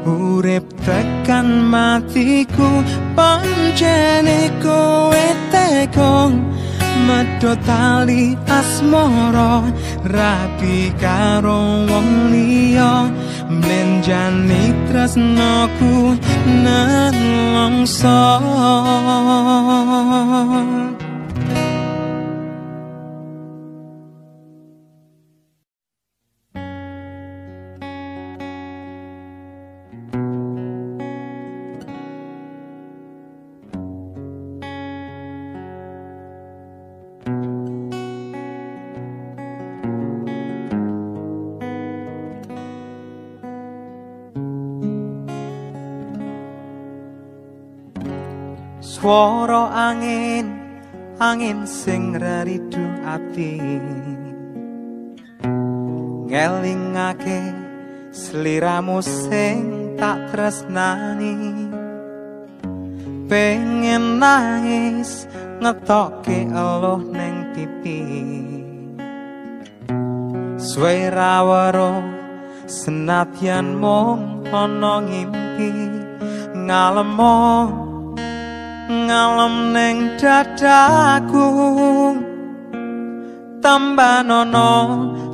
Urip 0.01 0.65
tekan 0.81 1.69
matiku 1.69 2.81
pancene 3.13 4.49
kowe 4.57 5.25
teko 5.53 6.33
medho 7.05 7.53
tali 7.61 8.33
asmara 8.49 9.61
rapi 10.01 10.89
karo 10.97 11.85
wong 11.85 12.33
liya. 12.33 13.13
Mlenjani 13.45 14.73
tresnaku 14.89 16.17
nelongso 16.65 18.21
swara 49.01 49.73
angin 49.73 50.45
angin 51.17 51.65
sing 51.65 52.13
raridu 52.13 52.85
ati. 53.01 53.57
Ngelingake 56.29 57.41
sliramu 58.13 59.01
sing 59.01 59.97
tak 59.97 60.29
tresnani. 60.29 61.33
Pengen 63.25 64.21
nangis 64.21 65.25
ngetoke 65.57 66.45
eluh 66.53 67.01
neng 67.01 67.57
pipi. 67.57 68.05
Swara 70.61 71.41
waro 71.41 72.05
senadyan 72.69 73.81
mung 73.81 74.45
ana 74.53 75.01
ngimpi. 75.01 75.73
Ngalemong 76.53 77.90
ngalem 78.91 79.55
neng 79.71 79.97
dadaku. 80.19 81.47
Tambah 83.63 84.25
nono 84.27 84.73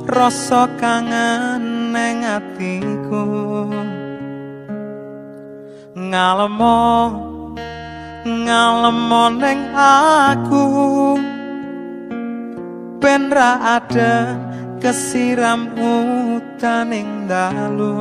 rasa 0.06 0.70
kangen 0.78 1.90
neng 1.90 2.22
atiku. 2.22 3.24
Ngalemo 5.98 6.80
ngalemo 8.22 9.24
neng 9.34 9.60
aku. 9.74 10.66
Penra 12.98 13.78
ada 13.78 14.34
kesiram 14.78 15.74
utaning 15.74 17.26
dalu 17.26 17.94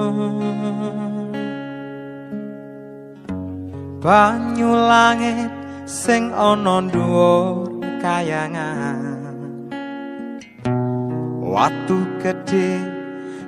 banyu 3.98 4.78
langit 4.78 5.50
sing 5.90 6.30
ana 6.34 6.86
dhuwur 6.86 7.82
kayangan. 7.98 9.02
Watu 11.42 12.06
gedhe 12.22 12.78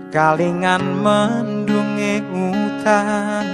kalingan 0.10 0.82
mendunge 1.06 2.26
utan 2.34 3.46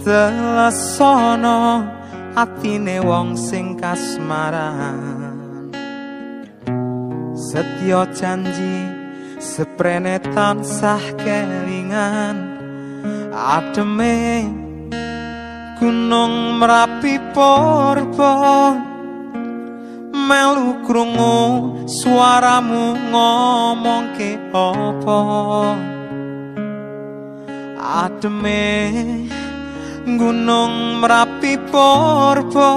telesono 0.00 1.84
atine 2.32 2.96
wong 3.04 3.36
sing 3.36 3.76
kasmaran. 3.76 5.28
Setya 7.36 8.08
janji 8.16 8.88
seprene 9.36 10.16
tansah 10.32 11.04
kelingan. 11.20 12.56
Ademe 13.32 14.46
gunung 15.82 16.62
merapi 16.62 17.18
porpo 17.34 18.30
melu 20.14 20.78
krungu 20.86 21.74
suaramu 21.90 22.94
ngomong 23.10 24.14
ke 24.14 24.38
opo 24.54 25.18
ademe 27.98 28.62
gunung 30.06 31.02
merapi 31.02 31.58
porpo 31.66 32.70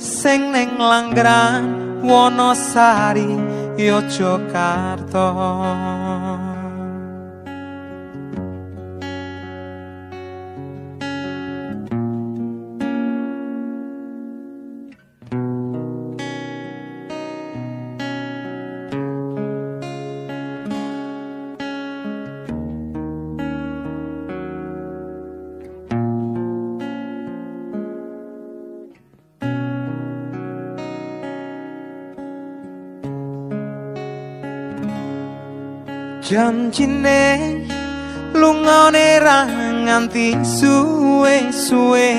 sing 0.00 0.48
neng 0.48 0.80
langgran 0.80 1.60
wonosari 2.00 3.36
yogyakarta 3.76 5.28
janjine 36.34 37.22
lungane 38.34 39.22
ra 39.22 39.46
nganti 39.86 40.34
suwe-suwe 40.42 42.10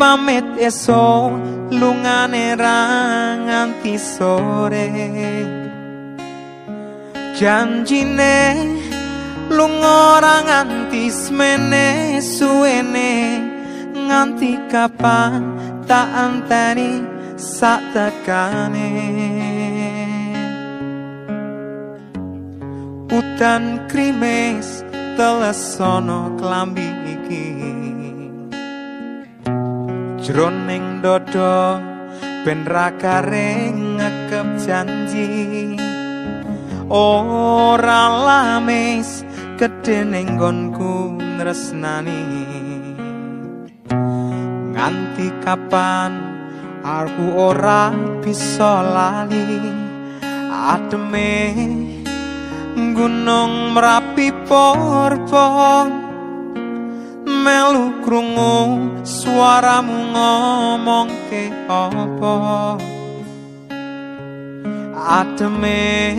pamit 0.00 0.46
eso 0.56 1.36
lungane 1.80 2.56
ra 2.56 2.78
nganti 3.46 3.94
sore. 4.00 4.88
Janjine 7.38 8.36
lunga 9.52 10.00
ra 10.24 10.36
nganti 10.48 11.02
semene 11.12 11.86
suwene. 12.34 13.12
Nganti 14.08 14.52
kapan 14.72 15.42
tak 15.84 16.08
anteni 16.24 17.04
sak 17.36 17.92
tekane 17.92 19.37
udan 23.08 23.88
krimis 23.88 24.84
telesono 25.16 26.36
klambi 26.36 26.88
iki. 27.14 27.48
Jroning 30.20 31.00
dodo 31.00 31.80
ben 32.44 32.68
rakaring 32.68 33.96
ngekep 33.96 34.48
janji. 34.60 35.32
Ora 36.88 38.08
lamis 38.24 39.24
gedhe 39.60 40.08
ning 40.08 40.40
nggonku 40.40 41.20
tresnani 41.36 42.24
nganti 44.72 45.28
kapan 45.44 46.16
aku 46.80 47.24
ora 47.36 47.92
bisa 48.24 48.80
lali? 48.80 49.60
Ademe 50.48 51.52
gunung 52.94 53.74
merapi 53.74 54.30
porpo 54.46 55.46
melu 57.26 57.98
krungu 58.06 58.56
suaramu 59.02 59.98
ngomong 60.14 61.10
ke 61.26 61.50
apa? 61.66 62.36
Ademe 64.94 66.14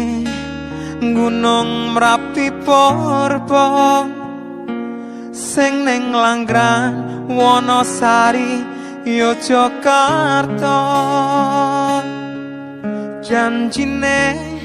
gunung 0.99 1.95
merapi 1.95 2.51
porpo 2.67 3.67
sing 5.31 5.87
neng 5.87 6.11
langgran 6.11 6.91
wonosari 7.31 8.65
yo 9.07 9.31
Jakarta 9.39 10.79
janjine 13.23 14.58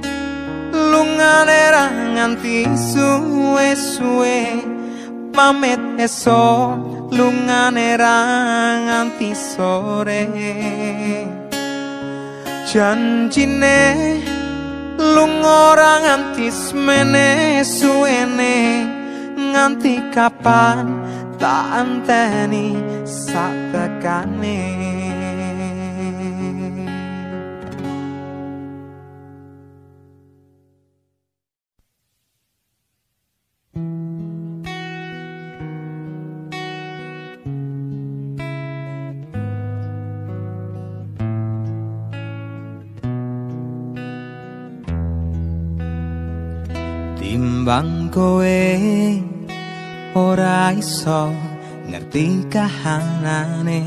lungane 0.75 1.63
ra 1.75 1.87
nganti 2.15 2.67
suwe-suwe. 2.91 4.39
Pamit 5.35 5.83
esok 5.99 7.11
lungane 7.15 7.95
ra 7.99 8.19
nganti 8.87 9.31
sore. 9.35 10.23
Janjine 12.71 13.79
lunga 14.99 15.55
ora 15.71 15.93
nganti 16.05 16.47
semene 16.51 17.63
suwene. 17.63 18.57
Nganti 19.55 19.95
kapan 20.11 20.87
tak 21.39 21.67
anteni 21.83 22.75
sak 23.07 23.55
tekane 23.71 25.04
timbang 47.65 48.13
kowe 48.13 48.61
ora 50.13 50.69
iso 50.77 51.33
ngerti 51.89 52.45
kahanane 52.53 53.81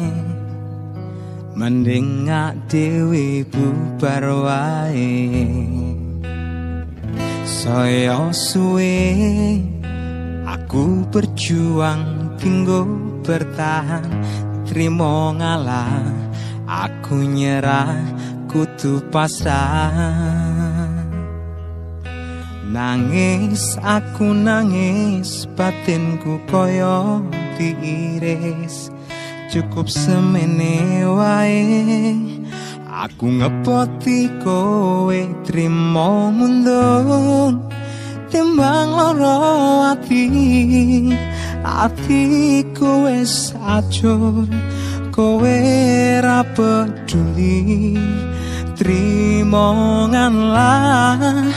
mending 1.53 2.25
dewi 2.65 3.45
bubar 3.45 4.25
wae. 4.41 5.13
Saya 7.45 8.33
suwe 8.33 8.97
aku 10.41 11.05
berjuang 11.13 12.33
tinggo 12.41 12.81
bertahan. 13.21 14.09
Terima 14.65 15.37
ngalah 15.37 16.01
aku 16.65 17.21
nyerah 17.21 17.93
kutu 18.49 19.05
pasrah 19.13 20.46
Nangis 22.67 23.79
aku 23.79 24.35
nangis 24.35 25.47
batinku 25.55 26.35
koyo 26.51 27.23
diiris. 27.55 28.91
Cukup 29.47 29.87
semene 29.87 31.07
wae 31.07 31.63
Aku 32.91 33.31
ngepoti 33.39 34.27
kowe 34.43 35.19
trimo 35.47 36.27
mundur 36.35 37.55
Timbang 38.27 38.91
loro 38.91 39.87
ati. 39.95 40.27
Atiku 41.63 43.07
wis 43.07 43.55
acur 43.63 44.43
Kowe 45.15 45.59
ra 46.19 46.43
peduli. 46.51 47.95
Trimo 48.75 49.71
nganlah 50.11 51.47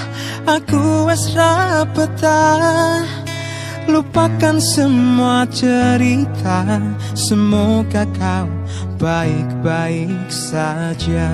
Aku 0.49 1.09
wes 1.09 1.33
rapetah 1.37 3.21
Lupakan 3.91 4.63
semua 4.63 5.43
cerita. 5.51 6.63
Semoga 7.19 8.07
kau 8.15 8.47
baik-baik 9.03 10.31
saja. 10.31 11.27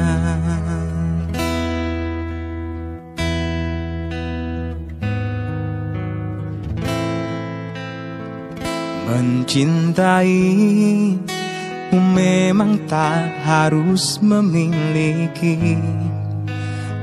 Mencintai 9.07 10.41
memang 11.93 12.81
tak 12.89 13.37
harus 13.45 14.17
memiliki 14.25 15.77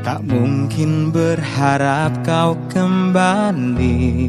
Tak 0.04 0.20
mungkin 0.28 1.16
berharap 1.16 2.28
kau 2.28 2.60
kembali. 2.68 4.28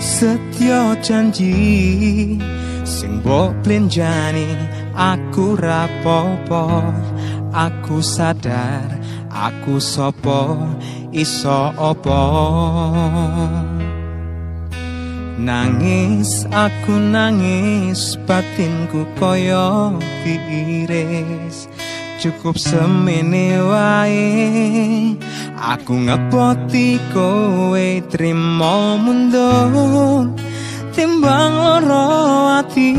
Setyo 0.00 0.96
janji 1.04 2.40
Sing 2.88 3.20
bok 3.20 3.52
plenjani 3.60 4.48
Aku 4.96 5.60
rapopo. 5.60 6.88
Aku 7.52 8.00
sadar 8.00 8.96
Aku 9.28 9.76
sopo 9.76 10.56
Iso 11.12 11.76
opo. 11.76 12.24
Nangis 15.36 16.48
aku 16.48 16.96
nangis 16.96 18.16
Batinku 18.24 19.04
koyo 19.20 20.00
diiris 20.24 21.68
cukup 22.24 22.56
semene 22.56 23.60
wae. 23.60 24.32
Aku 25.60 25.92
ngepoti 26.08 26.96
kowe 27.12 27.88
trimo 28.08 28.96
mundur. 28.96 30.32
Timbang 30.96 31.84
loro 31.84 32.48
ati 32.64 32.92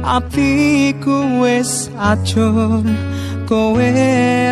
atiku 0.00 1.44
wis 1.44 1.92
acur. 2.00 2.80
Kowe 3.44 3.92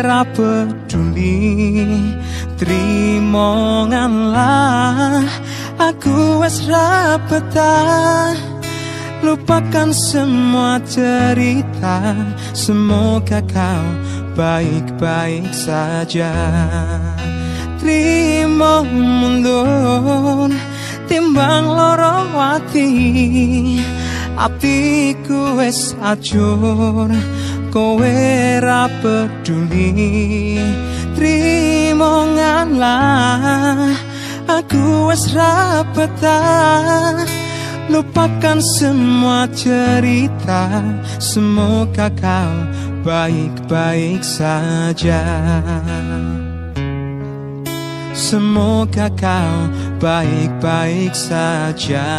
ra 0.05 0.21
peduli 0.37 1.41
trimo 2.61 3.89
nganlah 3.89 5.25
aku 5.81 6.45
wis 6.45 6.69
ra 6.69 7.17
betah 7.25 8.50
Lupakan 9.21 9.93
semua 9.93 10.81
cerita. 10.81 12.17
Semoga 12.57 13.45
kau 13.45 13.85
baik-baik 14.33 15.53
saja. 15.53 16.33
Terima 17.77 18.81
mundur. 18.81 20.49
Timbang 21.05 21.65
loro 21.69 22.33
hati 22.33 22.89
Atiku 24.41 25.61
wes 25.61 25.93
acur. 26.01 27.13
Kowe 27.69 28.17
ra 28.57 28.89
peduli. 29.05 30.57
Terima 31.13 32.25
ngalah 32.25 33.93
Aku 34.49 35.13
wes 35.13 35.29
ra 35.37 35.85
Lupakan 37.89 38.59
semua 38.61 39.49
cerita 39.49 40.83
Semoga 41.17 42.11
kau 42.13 42.53
baik-baik 43.01 44.21
saja. 44.21 45.25
Semoga 48.13 49.09
kau 49.17 49.55
baik-baik 49.97 51.13
saja. 51.15 52.09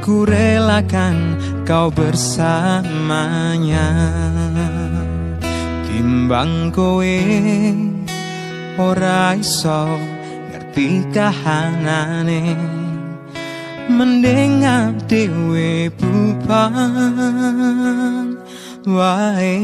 Ku 0.00 0.24
relakan 0.24 1.36
kau 1.68 1.92
bersamanya. 1.92 3.88
Timbang 5.84 6.72
kowe 6.72 7.20
ora 8.80 9.36
iso 9.36 10.19
ngerti 10.70 11.02
kahanane 11.10 12.54
mendengar 13.90 14.94
dewe 15.10 15.90
bupan 15.98 16.70
wae 18.86 19.58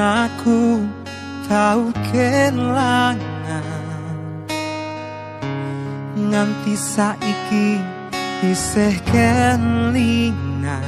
aku 0.00 0.80
tau 1.44 1.92
kelangan 2.08 3.20
nganti 6.16 6.72
saiki 6.72 7.76
isih 8.40 8.96
kelingan. 9.12 10.80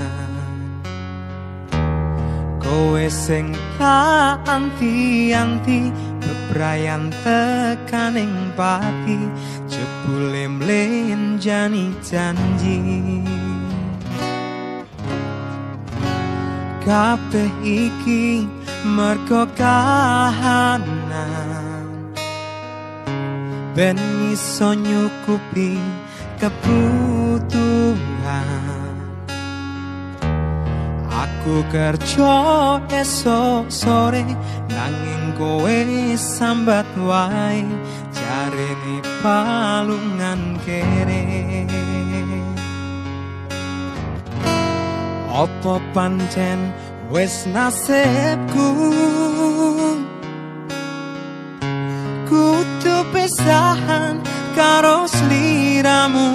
Kowe 2.56 3.04
sing 3.12 3.52
tak 3.76 4.40
anti-anti 4.48 5.92
bebrayan 6.22 7.12
tekaning 7.20 8.32
pati 8.56 9.20
jebule 9.68 10.48
mlenjani 10.48 11.92
janji. 12.00 12.80
Kabeh 16.82 17.52
iki 17.62 18.48
mergo 18.84 19.46
kahanan. 19.54 21.02
Ben 23.72 23.96
iso 24.28 24.74
nyukupi 24.74 25.78
kebutuhan. 26.36 27.46
Aku 31.08 31.62
kerja 31.72 32.78
esok 32.92 33.66
sore 33.72 34.22
nanging 34.68 35.34
kowe 35.38 35.78
sambat 36.18 36.86
wae 36.98 37.64
jarene 38.12 39.00
palungan 39.24 40.60
kere. 40.66 41.24
Apa 45.32 45.80
pancen 45.96 46.60
wis 47.12 47.44
nasibku. 47.54 48.68
Kutu 52.28 52.96
pisahan 53.12 54.24
karo 54.56 55.04
sliramu. 55.04 56.28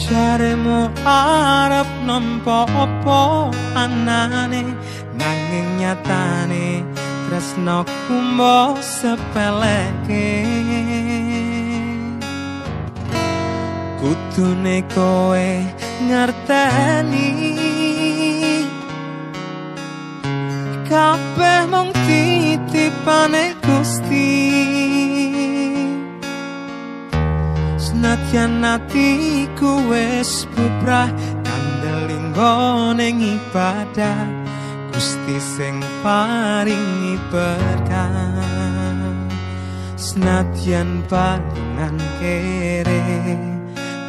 Jaremu 0.00 0.88
arep 1.04 1.90
nampa 2.08 2.64
apa 2.64 3.52
anane 3.76 4.64
Nanging 5.18 5.68
nyatane 5.80 6.80
tresnoku 7.28 8.16
mbok 8.32 8.80
sepeleke. 8.80 10.30
Kutune 14.00 14.86
kowe 14.94 15.48
ngerteni 16.06 17.45
kabeh 20.96 21.68
mung 21.68 21.92
titipane 22.08 23.52
Gusti. 23.60 24.32
Senadyan 27.76 28.64
atiku 28.64 29.84
wis 29.92 30.48
bubrah 30.56 31.12
kandeling 31.44 32.32
ning 32.96 33.20
ibadah. 33.20 34.24
Gusti 34.88 35.36
sing 35.36 35.84
paringi 36.00 37.20
berkah. 37.28 39.12
Senadyan 40.00 41.04
palungan 41.12 42.00
kere 42.24 43.04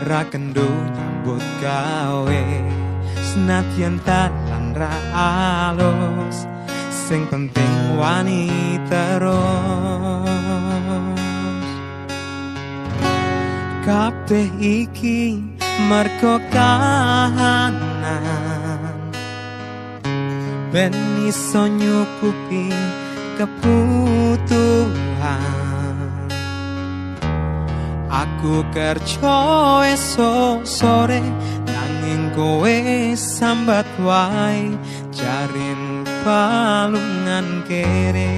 ra 0.08 0.24
kendo 0.32 0.64
nyambut 0.96 1.44
gawe. 1.60 2.48
Senadyan 3.20 4.00
talan 4.08 4.72
ra 4.72 4.96
sing 7.08 7.24
penting 7.32 7.96
wani 7.96 8.52
terus 8.92 10.28
kabeh 13.88 14.52
iki 14.60 15.40
mergo 15.88 16.36
kahanan. 16.52 17.80
Ben 20.76 20.92
iso 21.24 21.72
nyukupi 21.72 22.76
kebutuhan. 23.40 25.08
Aku 28.12 28.68
kerja 28.76 29.40
esok 29.96 30.68
sore 30.68 31.24
nanging 31.64 32.36
kowe 32.36 32.76
sambat 33.16 33.88
wae 34.04 34.76
jarin 35.16 35.97
palungan 36.26 37.66
kere. 37.68 38.34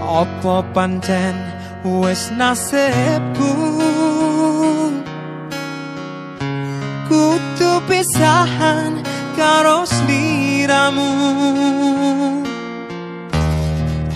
Apa 0.00 0.62
pancen 0.70 1.34
wis 1.82 2.30
nasibku? 2.34 3.52
Kutu 7.10 7.72
pisahan 7.90 9.02
karo 9.34 9.82
sliramu. 9.84 11.10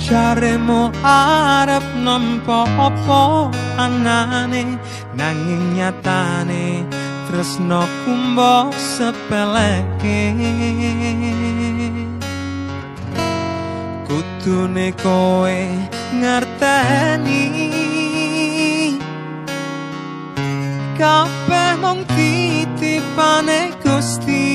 Jaremu 0.08 0.88
arep 1.04 1.84
nampa 2.00 2.64
apa 2.80 3.52
anane 3.76 4.80
nanging 5.12 5.76
nyatane 5.76 6.88
tresno 7.28 7.84
kumbo 8.04 8.72
sepeleke. 8.72 10.32
Kutune 14.08 14.92
kowe 14.96 15.60
ngerteni 16.16 17.44
Kabeh 20.96 21.76
mung 21.78 22.02
titipane 22.16 23.76
Gusti. 23.84 24.48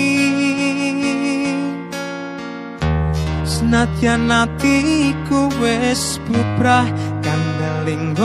Senadyan 3.46 4.28
atiku 4.28 5.48
wis 5.62 6.18
bubrah 6.26 6.90
kandeling 7.22 8.18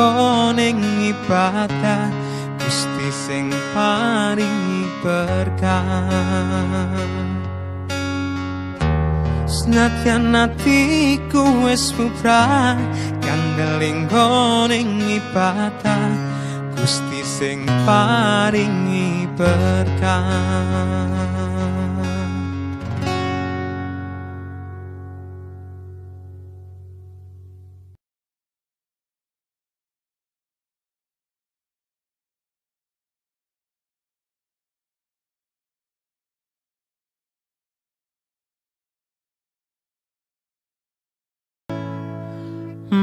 ning 0.57 0.80
ibadah 1.12 2.28
sing 3.29 3.53
paringi 3.76 4.89
berkah. 5.05 5.85
Senadyan 9.45 10.33
atiku 10.33 11.68
wis 11.68 11.93
bubrah 11.93 12.81
kandeling 13.20 14.09
ning 14.72 15.20
ibadah 15.20 16.09
Gusti 16.72 17.20
sing 17.20 17.68
paringi 17.85 19.29
berkah 19.37 21.38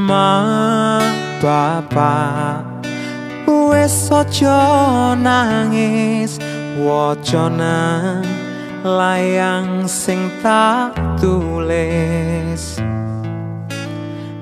Ma 0.05 1.01
bapak. 1.41 2.85
Wis 3.49 4.13
aja 4.13 5.17
nangis 5.17 6.37
waca 6.77 7.49
nang 7.49 8.21
layang 8.85 9.89
sing 9.89 10.29
tak 10.45 10.93
tulis. 11.17 12.77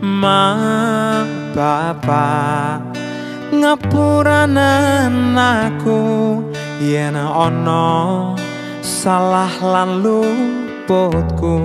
Ma 0.04 0.52
bapak 1.56 2.84
ngapuranen 3.56 5.32
aku 5.32 6.44
yen 6.84 7.16
ana 7.16 8.36
salah 8.84 9.56
lan 9.64 10.04
luputku 10.04 11.56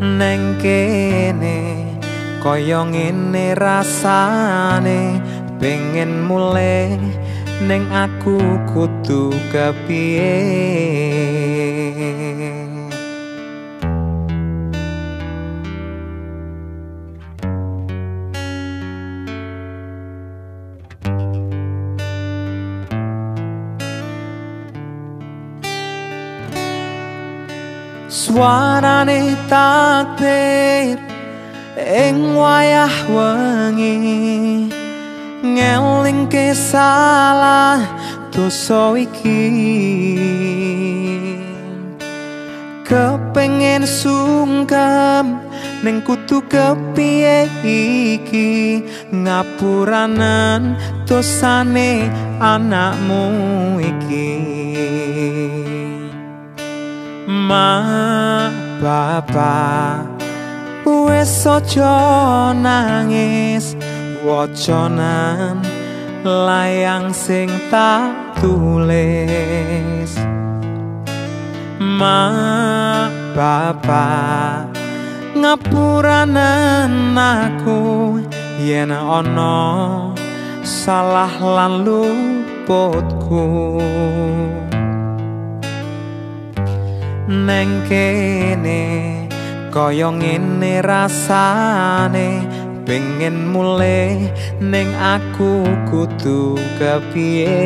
neng 0.00 0.60
kene 0.60 1.58
kaya 2.44 2.84
ngene 2.84 3.56
rasane 3.56 5.20
pengen 5.56 6.24
mulai. 6.28 6.96
Neng 7.56 7.88
aku 7.88 8.36
kudu 8.68 9.32
kepiye 9.48 10.36
Suarane 28.26 29.38
takdir 29.46 30.98
ing 31.78 32.34
wayah 32.34 32.90
wengi 33.06 34.66
ngeling 35.46 36.26
ke 36.26 36.50
salah 36.50 37.78
dosa 38.34 38.98
iki. 38.98 39.46
Kepengen 42.82 43.86
sungkem 43.86 45.38
ning 45.86 46.02
kutu 46.02 46.42
kepiye 46.50 47.46
iki 47.62 48.82
ngapuranan 49.14 50.74
dosane 51.06 52.10
anakmu 52.42 53.22
iki 53.78 54.34
ma 57.46 58.50
bapak 58.82 60.18
wes 60.82 61.46
aja 61.46 62.50
nangis 62.50 63.78
wacanan 64.26 65.62
layang 66.26 67.14
sing 67.14 67.46
tak 67.70 68.10
tulis. 68.42 70.10
Ma 71.78 72.26
bapak 73.30 74.74
ngapuranan 75.38 77.14
aku 77.14 78.18
yen 78.58 78.90
ana 78.90 80.10
salah 80.66 81.30
lan 81.38 81.86
luputku 81.86 83.46
neng 87.26 87.82
kene 87.90 88.82
kaya 89.74 90.10
ngene 90.14 90.80
rasane. 90.82 92.30
Pengen 92.86 93.50
mulai 93.50 94.30
ning 94.62 94.86
aku 94.94 95.66
kudu 95.90 96.54
kepiye 96.78 97.58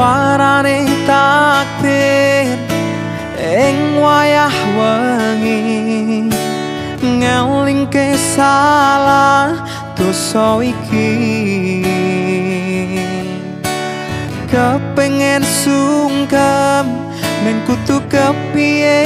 Suarane 0.00 0.88
takdir 1.04 2.56
ing 3.36 4.00
wayah 4.00 4.56
wengi. 4.72 6.24
Ngelingke 7.04 8.16
salah 8.16 9.60
dosa 9.92 10.64
iki. 10.64 11.84
Kepengen 14.48 15.44
sungkem 15.44 16.88
ning 17.44 17.60
kutu 17.68 18.00
kepiye 18.08 19.04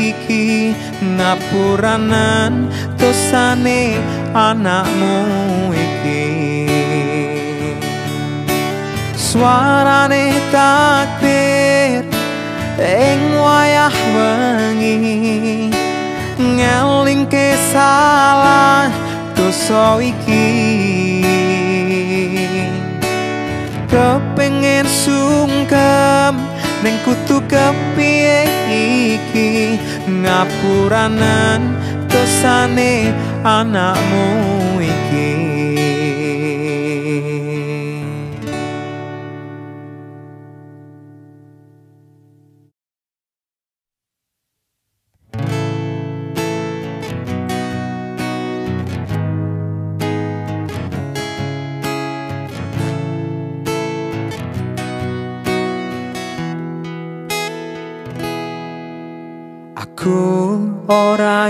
iki? 0.00 0.72
Ngapuranan 1.12 2.72
dosane 2.96 4.00
anakmu 4.32 5.28
suarane 9.32 10.36
takdir 10.52 12.04
ing 12.76 13.20
wayah 13.40 13.96
wengi. 14.12 15.72
Ngelingke 16.36 17.56
salah 17.72 18.92
dosa 19.32 19.96
iki. 20.04 20.52
Kepengen 23.88 24.84
sungkem 24.84 26.36
ning 26.84 26.96
kutu 27.00 27.40
kepiye 27.48 28.44
iki? 28.68 29.80
Ngapuranan 30.08 31.72
dosane 32.04 33.16
anakmu 33.40 34.61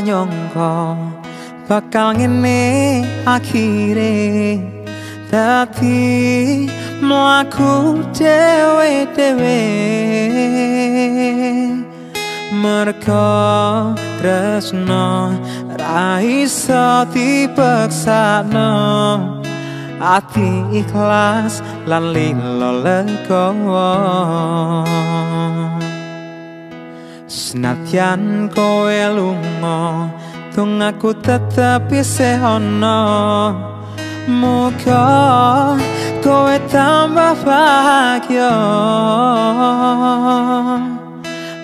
nyongko 0.06 0.72
bakal 1.68 2.08
ngene 2.18 2.62
akhire. 3.24 4.58
Dadi 5.32 6.68
mlaku 7.00 8.04
dewe-dewe 8.12 9.60
merga 12.62 13.96
tresno 14.20 15.32
ra 15.80 16.20
iso 16.20 17.08
dipeksano 17.14 18.70
ati 19.98 20.50
ikhlas 20.80 21.64
lan 21.88 22.12
lilo 22.14 22.70
legowo 22.84 23.90
Senatian 27.52 28.48
kowe 28.48 29.00
lunga 29.12 30.08
tung 30.56 30.80
aku 30.80 31.12
tetep 31.20 31.84
isih 31.92 32.40
ana 32.40 33.52
Muga 34.24 35.76
kowe 36.24 36.56
tambah 36.72 37.36
bahagia. 37.44 38.56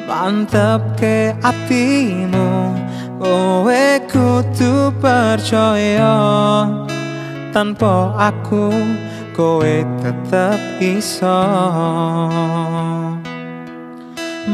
Mantep 0.05 0.85
ke 1.01 1.33
atimu 1.41 2.77
kowe 3.17 3.85
kudu 4.13 4.93
percaya. 5.01 6.21
Tanpa 7.49 8.13
aku 8.29 8.77
kowe 9.33 9.77
tetep 10.05 10.61
iso 10.85 11.41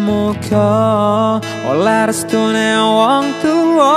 Muka 0.05 1.41
oleh 1.65 2.13
restune 2.13 2.77
wong 2.77 3.25
tua 3.41 3.97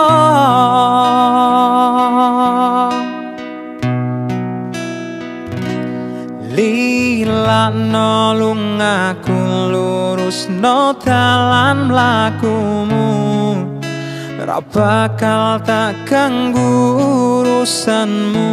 Lila 6.56 7.76
no 7.76 8.32
lungaku 8.40 9.36
lurus 9.68 10.48
no 10.48 10.96
dalan 10.96 11.92
lakumu. 11.92 13.12
Ra 14.40 14.64
bakal 14.64 15.60
tak 15.60 16.08
ganggu 16.08 16.72
urusanmu 17.44 18.52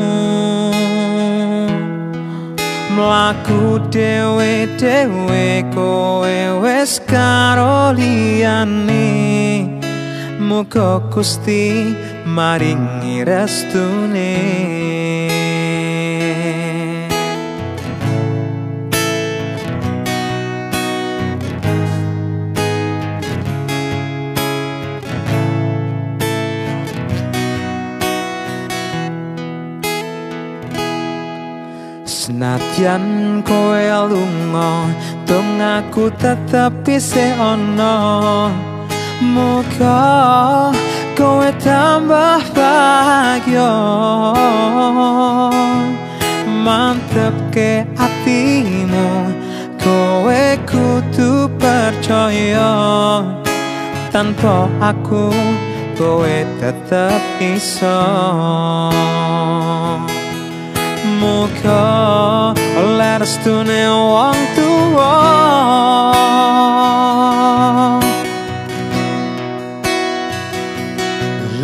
mlaku 2.96 3.78
dewe 3.90 4.66
dewe 4.80 5.64
kowe 5.74 6.38
wes 6.62 7.00
karo 7.10 7.92
liyane. 7.98 9.10
Muga 10.48 10.90
Gusti 11.12 11.94
maringi 12.36 13.24
restune 13.24 14.30
Senadyan 32.24 33.44
kowe 33.44 33.84
lunga 34.08 34.88
Tung 35.28 35.60
aku 35.60 36.08
tetep 36.16 36.72
isih 36.88 37.36
ana 37.36 38.48
Muga 39.20 40.72
kowe 41.12 41.52
tambah 41.60 42.40
bahagia. 42.56 43.76
Mantep 46.64 47.36
ke 47.52 47.84
hatimu 47.92 49.28
Kowe 49.76 50.44
kudu 50.64 51.52
percaya. 51.60 52.72
Tanpa 54.08 54.72
aku 54.80 55.28
kowe 55.92 56.36
tetep 56.56 57.20
iso 57.44 58.00
muka 61.34 61.82
oleh 62.78 63.14
restune 63.18 63.82
wong 63.90 64.38
tuwa 64.54 65.18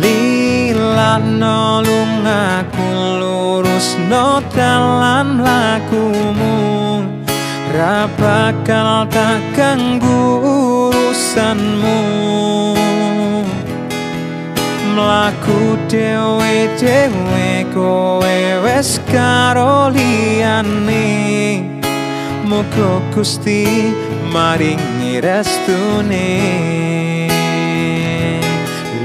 lilano 0.03 1.79
lungaku 1.87 2.87
lurus 3.23 3.95
no 4.11 4.43
dalam 4.51 5.39
lakumu. 5.39 6.59
Ra 7.71 8.11
bakal 8.19 9.07
tak 9.07 9.39
ganggu 9.55 10.19
urusanmu 10.91 11.99
Mlaku 14.91 15.77
dewe 15.87 16.67
dewe 16.79 17.65
kowe 17.73 18.37
wes 18.63 18.99
karo 19.11 19.87
liyane. 19.95 21.07
Muga 22.43 22.99
Gusti 23.15 23.63
maringi 24.33 25.23
restune. 25.23 26.27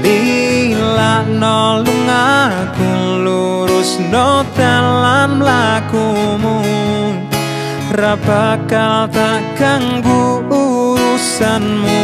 Lila 0.03 1.23
nolong 1.41 2.09
aku 2.11 2.91
lurus 3.23 3.91
no 4.11 4.43
dalam 4.59 5.39
lakumu. 5.39 6.59
Ra 7.95 8.19
bakal 8.27 9.07
tak 9.07 9.55
ganggu 9.55 10.43
urusanmu 10.51 12.03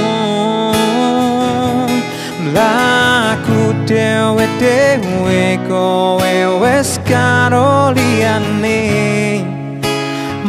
Laku 2.51 3.73
dewe 3.87 4.47
dewe 4.59 5.59
kowe 5.67 6.59
wes 6.61 6.99
karo 7.07 7.93
liyane. 7.95 8.79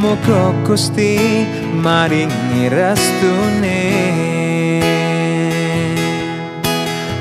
Muga 0.00 0.42
Gusti 0.66 1.46
maringi 1.84 2.68
restune. 2.68 3.80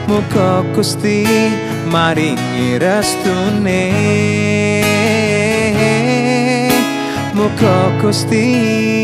Muga 0.08 0.64
Gusti 0.76 1.20
maringi 1.94 2.80
restune. 2.82 3.84
Muga 7.38 7.78
Gusti 8.02 9.03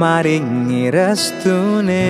maringi 0.00 0.88
restune 0.88 2.08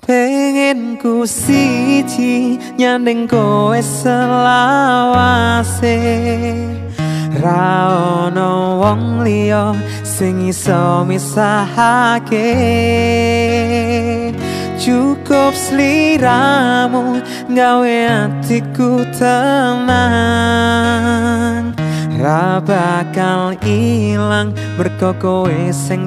Pengen 0.00 0.96
ku 0.96 1.28
siji 1.28 2.56
nyanding 2.80 3.28
kowe 3.28 3.76
selawase. 3.78 4.96
Ra 7.36 7.86
ono 8.26 8.80
wong 8.80 9.20
liya 9.22 9.76
sing 10.02 10.48
iso 10.50 11.04
misahake. 11.04 12.56
Cukup 14.80 15.52
sliramu 15.52 17.20
gawe 17.52 17.98
atiku 18.08 19.04
tenang 19.14 20.40
Ra 22.20 22.60
bakal 22.60 23.56
ilang 23.64 24.52
mergo 24.76 25.16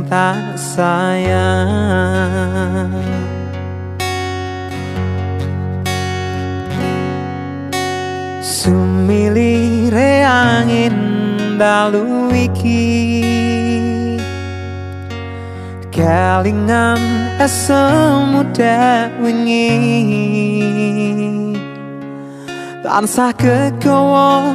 tak 0.05 0.53
sayang. 0.61 1.33
Sumilire 8.45 10.21
angin 10.21 10.93
dalu 11.57 12.29
iki. 12.29 13.25
Kelingan 15.89 17.01
esemuda 17.37 19.09
wingi 19.21 19.69
Tansah 22.81 23.29
kegawa 23.37 24.53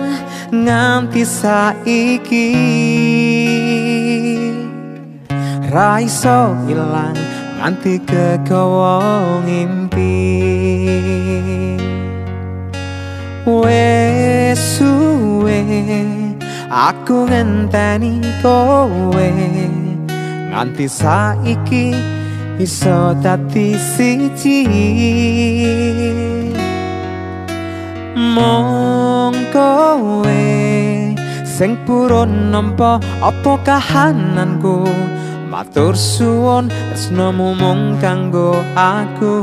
nganti 0.52 1.22
saiki 1.28 2.48
Ra 5.68 6.00
iso 6.00 6.56
ilang 6.64 7.12
nganti 7.60 8.00
kegawa 8.08 9.04
ngimpi. 9.44 10.16
Wes 13.44 14.56
suwe 14.56 15.60
aku 16.72 17.28
ngenteni 17.28 18.24
kowe 18.40 19.28
nganti 20.48 20.86
saiki 20.88 21.92
iso 22.56 23.12
dadi 23.20 23.76
siji. 23.76 24.64
Mong 28.16 29.17
kowe. 29.52 30.46
Sing 31.44 31.74
purun 31.82 32.54
nampa 32.54 33.02
apa 33.18 33.58
kahananku? 33.66 34.86
Matur 35.48 35.96
suwun 35.96 36.70
tresnamu 36.70 37.56
mung 37.56 37.98
kanggo 37.98 38.54
aku. 38.76 39.42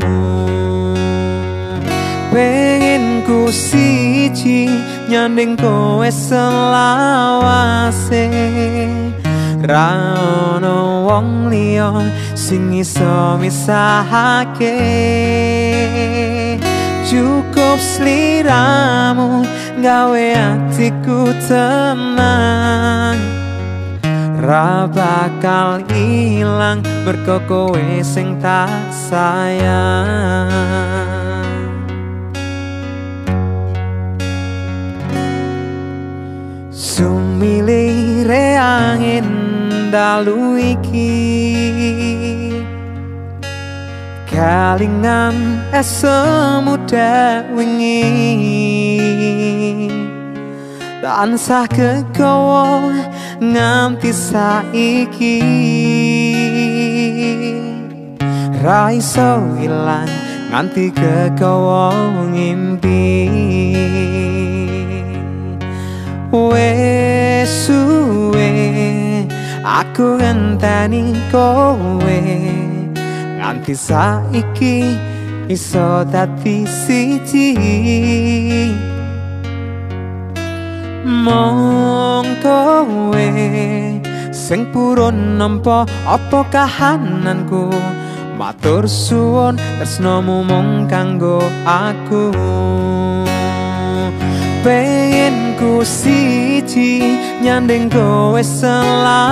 Pengen 2.32 3.26
ku 3.26 3.50
siji 3.50 4.70
nyanding 5.10 5.58
kowe 5.58 6.08
selawase. 6.08 7.52
Ra 9.66 10.14
ono 10.54 11.08
wong 11.10 11.50
liya 11.50 11.90
sing 12.38 12.70
iso 12.76 13.34
misahake. 13.40 14.78
Cukup 17.06 17.78
sliramu 17.78 19.46
gawe 19.80 20.26
atiku 20.36 21.32
tenang. 21.44 23.20
Ra 24.36 24.86
bakal 24.86 25.82
ilang 25.90 26.84
mergo 27.04 27.40
kowe 27.48 27.88
sing 28.04 28.38
tak 28.38 28.70
sayang. 28.92 30.52
Sumilire 36.70 38.54
angin 38.60 39.28
dalu 39.90 40.60
iki. 40.76 41.16
Kalingan 44.36 45.64
esemuda 45.72 47.40
wingi 47.56 48.04
Tansah 51.02 51.68
kegawa 51.68 52.92
nganti 53.38 54.10
saiki. 54.10 55.38
Ra 58.64 58.90
iso 58.90 59.44
ilang 59.60 60.10
nganti 60.50 60.88
kegawa 60.90 61.92
ngimpi 62.32 63.04
Wes 66.32 67.68
suwe 67.68 68.50
aku 69.62 70.16
ngenteni 70.18 71.12
kowe 71.28 72.20
nganti 73.38 73.74
saiki 73.76 74.96
iso 75.52 76.02
dadi 76.08 76.64
siji 76.66 77.52
mong 81.06 82.42
kowe 82.42 83.30
sing 84.34 84.66
purun 84.74 85.38
nampa 85.38 85.86
apa 86.02 86.42
kahananku? 86.50 87.70
Matur 88.36 88.84
suwun 88.84 89.56
tresnamu 89.78 90.44
mung 90.44 90.84
kanggo 90.90 91.40
aku. 91.64 92.34
Pengen 94.60 95.56
ku 95.56 95.80
siji 95.86 97.16
nyanding 97.40 97.88
kowe 97.88 98.42
selawase. 98.42 99.24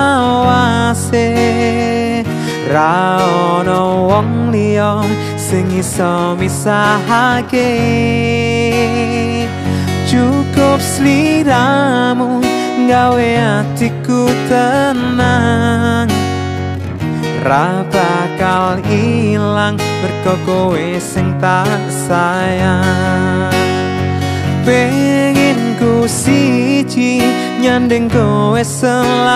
Ra 2.65 3.21
ono 3.61 4.09
wong 4.09 4.49
liya 4.49 5.05
sing 5.37 5.69
iso 5.69 6.33
misahake 6.33 7.69
cukup 10.05 10.77
sliramu 10.81 12.41
gawe 12.85 13.29
hatiku 13.41 14.29
tenang. 14.47 16.09
Ra 17.45 17.85
bakal 17.89 18.81
ilang 18.89 19.77
sing 20.97 21.33
tak 21.37 21.81
sayang. 22.09 23.53
Pengen 24.65 25.77
ku 25.77 26.09
siji 26.09 27.21
nyanding 27.61 28.09
kowe 28.09 28.61
selawase. 28.65 29.29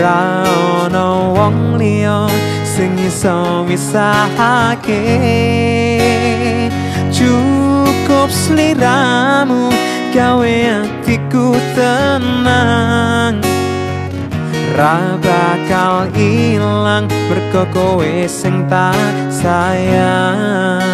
Ra 0.00 0.40
ono 0.80 1.36
wong 1.36 1.76
liya 1.76 2.24
sing 2.64 2.96
iso 2.96 3.68
misahake 3.68 5.04
Cukup 8.30 8.46
sliramu 8.46 9.74
gawe 10.14 10.54
hatiku 10.70 11.50
tenang. 11.74 13.42
Ra 14.78 15.18
bakal 15.18 16.14
ilang 16.14 17.10
mergo 17.26 17.66
kowe 17.74 18.14
sing 18.30 18.70
tak 18.70 18.94
sayang 19.34 20.89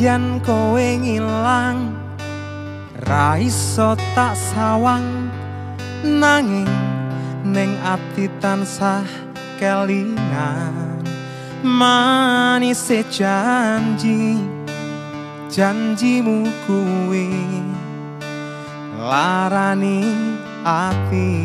Senadyan 0.00 0.40
kowe 0.40 0.88
ngilang 0.96 1.92
Ra 3.04 3.36
iso 3.36 3.92
tak 4.16 4.32
sawang. 4.32 5.28
Nanging 6.00 6.72
ning 7.44 7.76
ati 7.84 8.32
tansah 8.40 9.04
kelingan 9.60 11.04
Manis 11.60 12.88
janji 13.12 14.40
Janjimu 15.52 16.48
kuwi 16.64 17.28
Larani 18.96 20.00
ati 20.64 21.36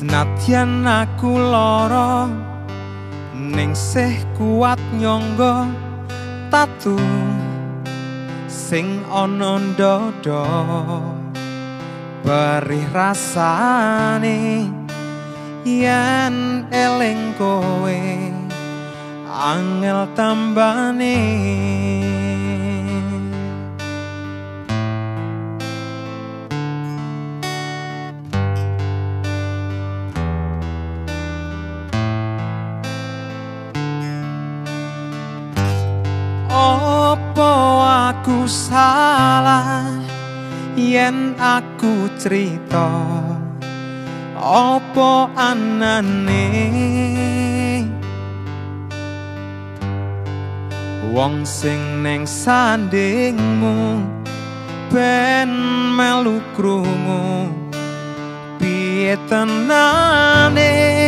Senadyan 0.00 0.88
aku 0.88 1.36
lara 1.36 2.24
ning 3.36 3.76
sih 3.76 4.16
kuat 4.32 4.80
nyangga 4.96 5.68
tatu 6.48 6.96
sing 8.48 9.04
ana 9.12 9.60
ndada. 9.60 10.48
Perih 12.24 12.88
rasane 12.96 14.72
yen 15.68 16.64
eling 16.72 17.36
kowe 17.36 18.00
angel 19.28 20.08
tambane 20.16 21.20
aku 38.10 38.42
salah 38.50 39.86
yen 40.74 41.38
aku 41.38 42.10
cerita 42.18 42.90
Opo 44.40 45.28
anane? 45.36 46.48
Wong 51.12 51.44
sing 51.44 52.00
neng 52.00 52.24
sandingmu 52.24 54.00
ben 54.88 55.52
melu 55.92 56.40
krungu 56.56 57.52
piye 58.56 59.20
tenane 59.28 60.99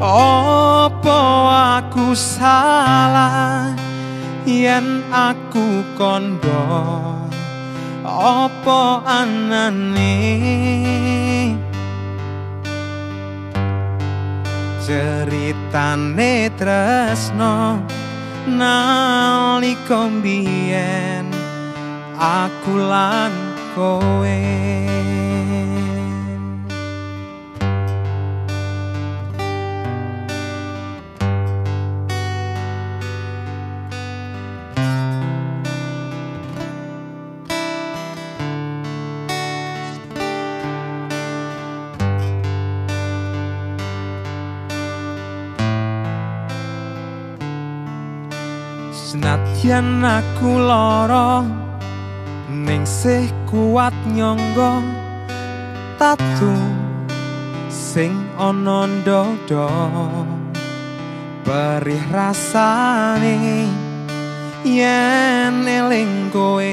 Opo 0.00 1.20
aku 1.52 2.16
salah? 2.16 3.76
Yen 4.48 5.04
aku 5.12 5.84
kondo 5.92 6.64
Opo 8.00 9.04
anane? 9.04 10.16
Ceritane 14.80 16.48
tresno 16.56 17.84
nalika 18.48 20.08
mbiyen 20.08 21.28
aku 22.16 22.72
lan 22.88 23.36
kowe 23.76 24.40
Senadyan 49.60 50.00
aku 50.00 50.56
lara 50.56 51.44
ning 52.48 52.80
sih 52.88 53.28
kuat 53.44 53.92
nyangga 54.08 54.80
tatu 56.00 56.56
sing 57.68 58.16
ana 58.40 58.88
ndada 58.88 59.68
perih 61.44 62.00
rasane 62.08 63.68
yen 64.64 65.60
eling 65.68 66.32
kowe. 66.32 66.72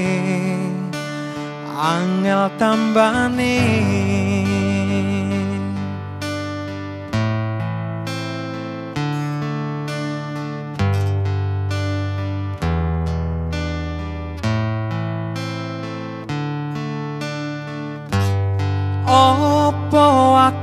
Angel 1.75 2.47
tambane 2.55 3.59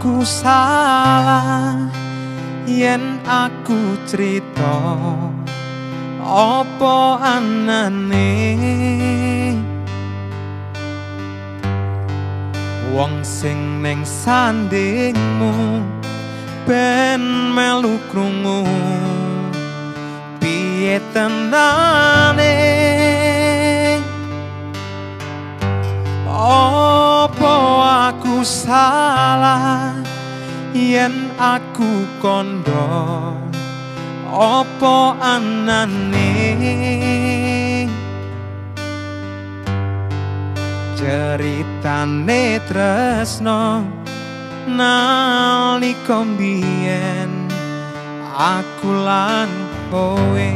aku 0.04 0.20
salah 0.20 1.88
yen 2.68 3.24
aku 3.24 3.96
cerita 4.04 4.76
Opo 6.20 7.16
anane? 7.16 8.36
Wong 12.92 13.24
sing 13.24 13.80
neng 13.80 14.04
sandingmu 14.04 15.80
ben 16.68 17.24
melu 17.56 17.96
krungu. 18.12 18.68
Piye 20.36 21.00
tenane? 21.16 22.56
Opo 26.28 27.56
aku 27.84 28.44
salah 28.44 29.93
yen 30.74 31.30
aku 31.38 32.02
kondo 32.18 32.90
Opo 34.34 35.14
anane? 35.22 36.34
Ceritane 40.98 42.58
tresno 42.66 43.86
nalika 44.66 46.26
mbiyen 46.26 47.30
aku 48.34 48.90
lan 49.06 49.46
kowe 49.94 50.50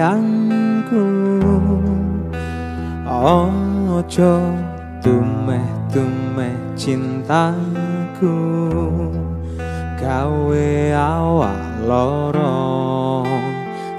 sayangku. 0.00 1.04
Ojo 3.04 4.32
tumeh-tumeh 5.04 6.56
cintaku 6.72 8.40
Gawe 10.00 10.72
awak 10.96 11.84
loro 11.84 13.28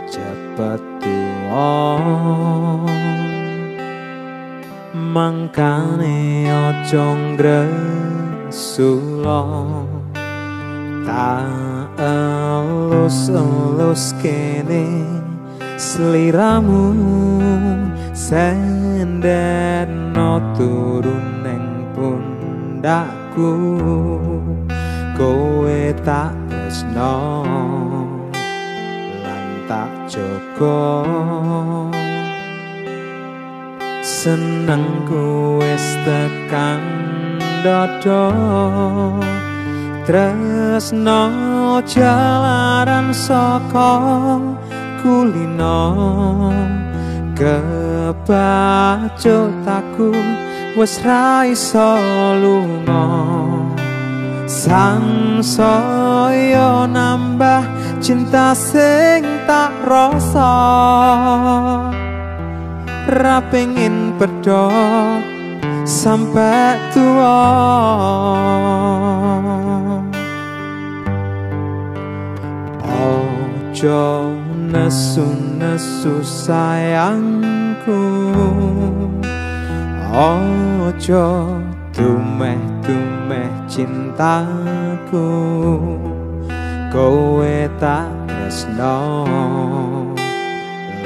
cepet 0.10 0.82
tuwa. 0.98 2.02
Mangkane 4.98 6.50
ojo 6.50 7.06
ngresula 7.38 9.46
Tak 11.06 11.94
elus-elus 12.02 14.18
kene 14.18 15.21
Seliramu 15.92 16.96
Sendeno 18.16 19.12
turun 20.56 21.44
neng 21.44 21.92
pundakku. 21.92 23.52
Kowe 25.20 25.82
tak 26.08 26.32
tresno 26.72 27.44
Lan 29.20 29.46
tak 29.68 29.92
joko 30.08 31.04
Seneng 34.00 35.04
wis 35.60 35.88
tekan 36.08 36.80
dodo 37.68 38.32
Tresno 40.08 41.28
jalaran 41.84 43.12
saka 43.12 44.00
kulino. 45.02 45.82
Kebacut 47.34 48.30
aku 49.66 50.14
wis 50.78 51.02
ra 51.02 51.44
iso 51.50 51.98
lunga. 52.38 53.10
Sang 54.46 55.42
saya 55.42 56.86
nambah 56.86 57.66
cinta 57.98 58.54
sing 58.54 59.26
tak 59.50 59.74
rasa. 59.88 60.54
Ra 63.10 63.42
pengen 63.50 64.14
pedot 64.22 65.24
sampai 65.88 66.78
tua. 66.94 67.42
Ojo 72.86 74.41
nesu-nesu 74.72 76.24
sayangku. 76.24 78.02
Ojo 80.12 81.60
tumeh-tumeh 81.92 83.52
cintaku. 83.68 85.30
Kowe 86.92 87.72
tak 87.80 88.12
tresno 88.52 89.24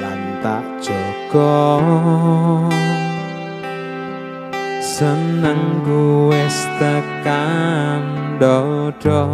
lan 0.02 0.22
tak 0.42 0.66
jogo 0.82 1.78
Seneng 4.82 5.86
gue 5.86 6.42
tekan 6.82 8.02
dodo 8.42 9.30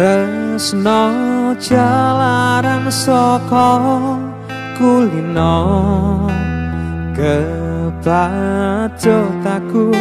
Tresno 0.00 1.52
jalaran 1.60 2.88
saka 2.88 3.76
kulino. 4.80 5.60
Kebacut 7.12 8.24
aku 9.44 9.92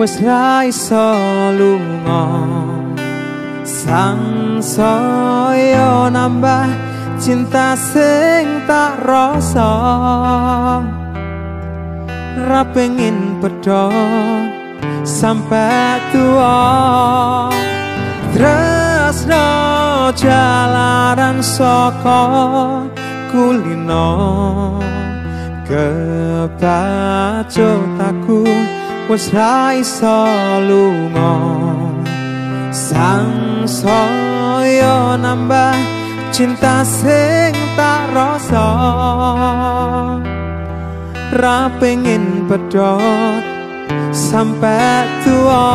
wis 0.00 0.16
ra 0.24 0.64
iso 0.64 1.12
Sang 3.68 4.64
saya 4.64 6.08
nambah 6.08 6.72
cinta 7.20 7.76
sing 7.76 8.64
tak 8.64 8.96
rasa. 9.04 9.76
Ra 12.48 12.64
pengen 12.72 13.44
pedot 13.44 14.48
sampai 15.04 16.00
tua 16.16 16.56
Tresno 19.24 20.12
jalaran 20.20 21.40
saka 21.40 22.28
kulino 23.32 24.12
Kebacut 25.64 26.68
aku 28.04 28.44
wis 29.08 29.32
ra 29.32 29.72
iso 29.72 30.28
lunga. 30.68 31.40
Sang 32.68 33.64
saya 33.64 35.16
nambah 35.16 35.72
cinta 36.28 36.84
sing 36.84 37.56
tak 37.80 38.04
rasa. 38.12 38.68
Ra 41.32 41.72
pengen 41.80 42.44
pedot 42.44 43.40
sampai 44.12 45.08
tua 45.24 45.72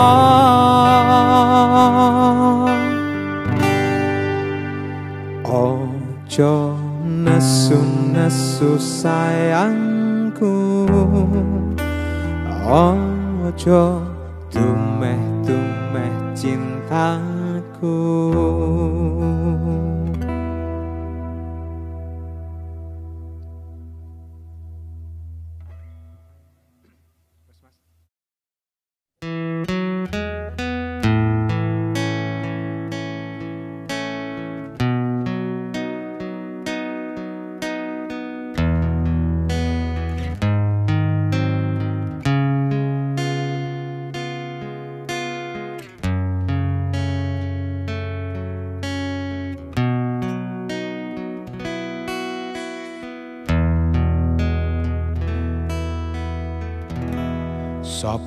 Ojo 5.50 6.78
nesu-nesu 7.02 8.78
sayangku. 8.78 10.86
Ojo 12.70 14.06
tumeh-tumeh 14.54 16.14
cintaku 16.38 17.98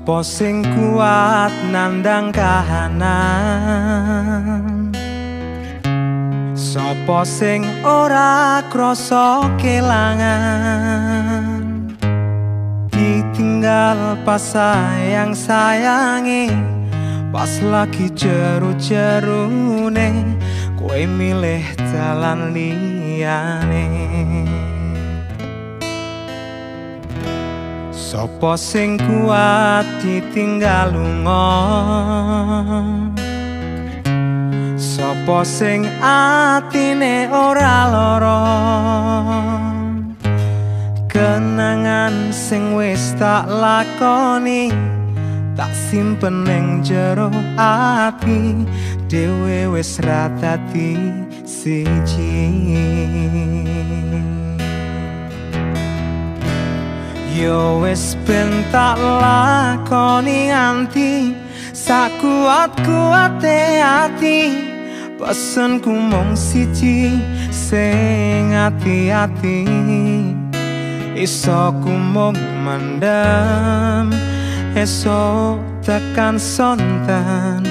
Sopo 0.03 0.19
sing 0.27 0.67
kuat 0.67 1.55
nandang 1.71 2.35
kahanan? 2.35 3.31
Sopo 6.59 7.23
sing 7.23 7.63
ora 7.87 8.67
krasa 8.67 9.47
kelangan? 9.63 10.35
Ditinggal 12.91 14.19
pas 14.27 14.43
sayang 14.43 15.39
sayangi 15.39 16.51
Pas 17.31 17.63
lagi 17.63 18.11
jeru-jerune 18.11 20.35
Kue 20.75 21.07
milih 21.07 21.63
jalan 21.95 22.51
liyane 22.51 23.87
Sopo 28.13 28.61
sing 28.61 29.01
kuat 29.01 29.89
ditinggal 30.05 30.93
lunga? 30.93 31.49
Sopo 34.77 35.41
sing 35.49 35.89
atine 35.97 37.33
ora 37.33 37.89
lara? 37.89 38.45
Kenangan 41.09 42.37
sing 42.37 42.77
wis 42.77 43.17
tak 43.17 43.49
lakoni 43.49 44.69
Tak 45.57 45.73
simpen 45.73 46.45
ning 46.45 46.85
jero 46.85 47.33
ati. 47.57 48.69
Dewe 49.09 49.73
wis 49.73 49.97
ratati 50.05 51.01
siji 51.49 52.45
Yo 57.33 57.81
wis 57.81 58.13
ben 58.29 58.53
tak 58.69 59.01
lakoni 59.01 60.53
nganti 60.53 61.33
sakuat-kuate 61.73 63.81
ati. 63.81 64.53
Pesenku 65.17 65.89
mung 65.89 66.37
siji 66.37 67.17
sing 67.49 68.53
ati-ati. 68.53 69.65
Iso 71.17 71.73
ku 71.81 71.89
mung 71.89 72.37
mandam 72.69 74.13
esok 74.77 75.57
tekan 75.81 76.37
sontan. 76.37 77.65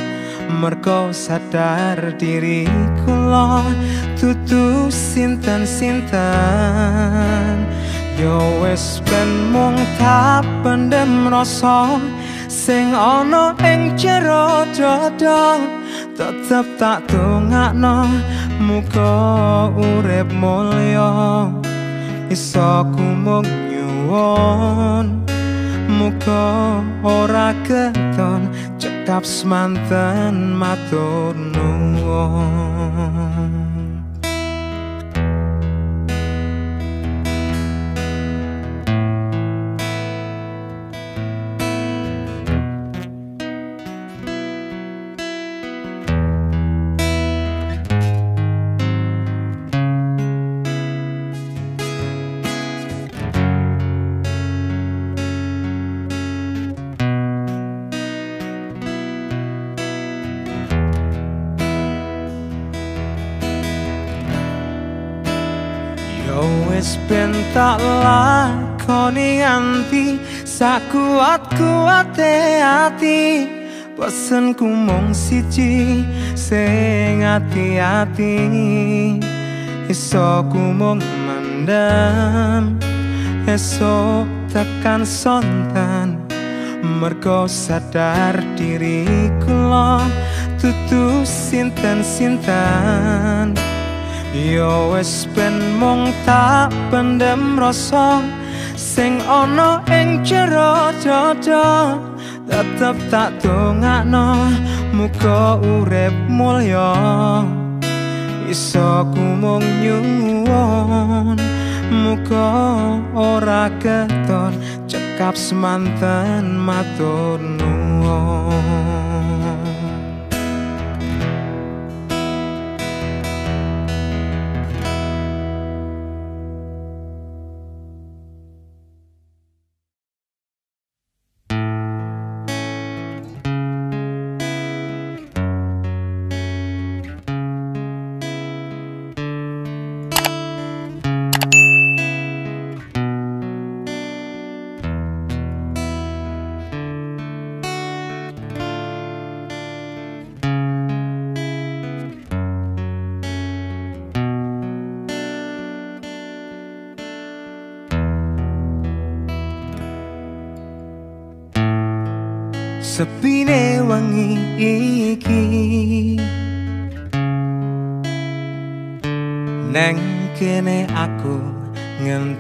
Mergo 0.50 1.14
sadar 1.14 2.18
diri 2.18 2.66
kula 3.06 3.62
tutu 4.18 4.90
sinten-sinten 4.90 7.62
Yo 8.20 8.40
wis 8.64 9.00
ben 9.08 9.52
mung 9.54 9.78
tak 10.00 10.44
pendem 10.64 11.30
rasa 11.32 12.00
sing 12.52 12.92
ana 12.92 13.56
ing 13.64 13.96
jero 13.96 14.68
dada 14.76 15.62
tetep 16.18 16.66
tak 16.76 17.08
dongakno 17.08 18.10
muga 18.60 19.14
urip 19.74 20.28
mulya. 20.36 21.48
Iso 22.32 22.88
kumung 22.96 23.44
nyuwun 23.44 25.24
muga 25.92 26.80
ora 27.04 27.52
keton 27.68 28.48
cekap 28.80 29.28
semanten 29.28 30.56
matur 30.56 31.36
nuwun 31.36 32.81
tak 67.72 67.88
lakoni 68.04 69.40
nganti 69.40 70.20
sakuat-kuate 70.44 72.60
ati. 72.60 73.48
Pesenku 73.96 74.68
mung 74.68 75.16
siji 75.16 76.04
sing 76.36 77.24
ati-ati. 77.24 78.36
Iso 79.88 80.44
ku 80.52 80.76
mung 80.76 81.00
mandam 81.00 82.76
esok 83.48 84.28
tekan 84.52 85.08
sontan. 85.08 86.20
Mergo 86.84 87.48
sadar 87.48 88.36
diri 88.60 89.32
kula 89.48 90.04
tutu 90.60 91.24
sinten-sinten 91.24 93.71
Yo 94.32 94.96
wis 94.96 95.28
ben 95.36 95.76
mung 95.76 96.08
tak 96.24 96.72
pendem 96.88 97.60
rasa 97.60 98.24
sing 98.80 99.20
ana 99.28 99.84
ing 99.92 100.24
jero 100.24 100.96
dada 101.04 102.00
tetep 102.48 102.96
tak 103.12 103.36
dongakno 103.44 104.48
muga 104.96 105.60
urip 105.60 106.16
mulya. 106.32 106.96
Iso 108.48 109.04
ku 109.12 109.20
mung 109.20 109.68
nyuwun 109.84 111.36
muga 111.92 112.52
ora 113.12 113.68
keton 113.84 114.56
cekap 114.88 115.36
semanten 115.36 116.56
matur 116.56 117.36
nuwun 117.36 119.11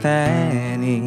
ngenteni 0.01 0.97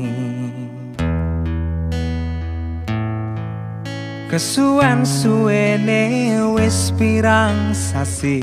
kesuwen 4.31 5.03
suwene 5.03 6.07
wis 6.55 6.95
pirang 6.95 7.75
sasi. 7.75 8.39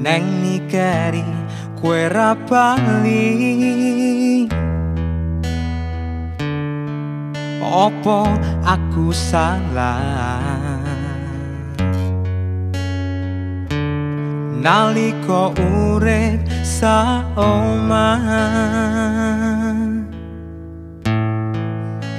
Neng 0.00 0.24
nikari 0.40 1.24
kue 1.76 2.08
rapali 2.08 3.28
opo 7.60 8.24
aku 8.64 9.12
salah 9.12 10.77
naliko 14.58 15.54
urip 15.56 16.42
sa 16.62 17.24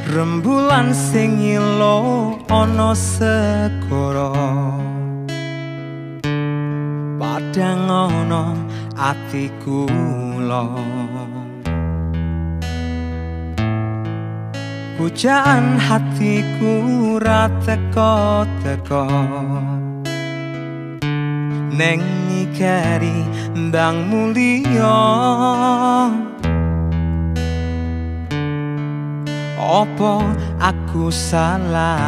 rembulan 0.10 0.90
sing 0.92 1.40
ilo 1.40 2.36
ana 2.50 2.92
segara. 2.98 4.32
Padang 7.20 7.88
ana 7.88 8.44
atiku 8.96 9.88
loh 10.44 10.82
pujaan 15.00 15.80
hatiku 15.80 17.16
rateko 17.24 18.44
teko 18.60 19.08
neng 21.70 22.02
ikari 22.30 23.26
ndang 23.54 24.10
mulia 24.10 24.98
opo 29.70 30.26
aku 30.58 31.14
salah? 31.14 32.02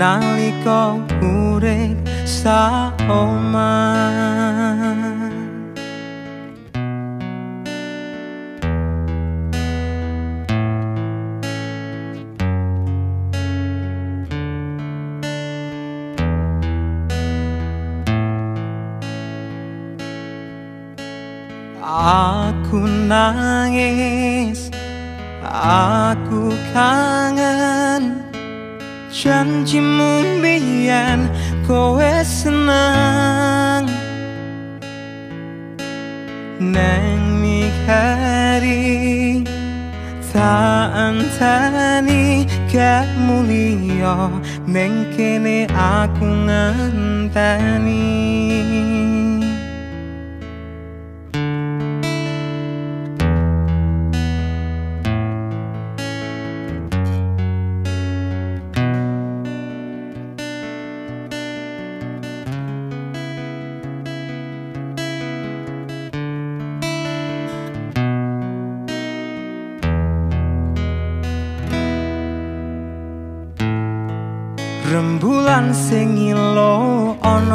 Nalika 0.00 0.96
urip 1.20 2.00
sa 2.24 2.88
Aku 23.10 23.18
nangis. 23.18 24.70
Aku 25.42 26.54
kangen. 26.70 28.22
Janjimu 29.10 30.38
biyen 30.38 31.26
kowe 31.66 32.22
senang 32.22 33.90
Neng 36.62 37.42
mikari 37.42 39.42
Tak 40.30 40.94
antani 40.94 42.46
gak 42.70 43.10
mulia 43.18 44.30
Neng 44.70 45.10
kene 45.10 45.66
aku 45.74 46.46
ngenteni 46.46 48.06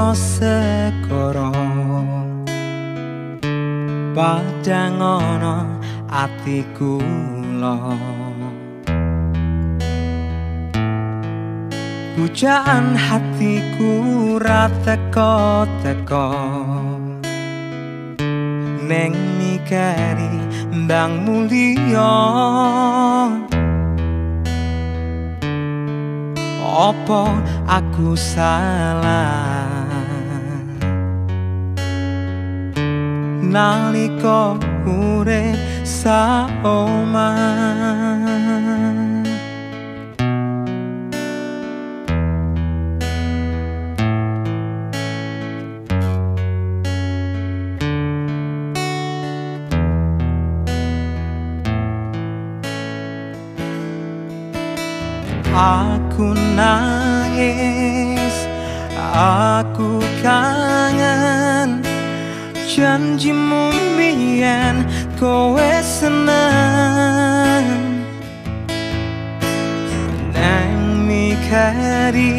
ana 0.06 0.14
segara 0.14 1.49
padang 4.14 5.02
ana 5.02 5.65
atiku 6.06 7.02
lo 7.57 7.77
Pujaan 12.15 12.95
hatiku 12.95 13.91
rateko 14.40 15.65
teko 15.82 16.30
Neng 18.86 19.14
mikari 19.41 20.38
ndang 20.69 21.26
mulia 21.26 22.14
opo 26.61 27.36
aku 27.65 28.14
salah 28.14 29.55
nalika 33.52 34.58
urip 34.90 35.58
saomah 35.86 37.38
Aku 55.56 56.36
nangis 56.60 58.36
Aku 59.16 60.04
kangen 60.20 60.74
Janjimu 62.76 63.72
biyen 63.95 64.84
kowe 65.15 65.72
seneng. 65.80 67.64
Nang 70.35 71.07
mikari 71.07 72.35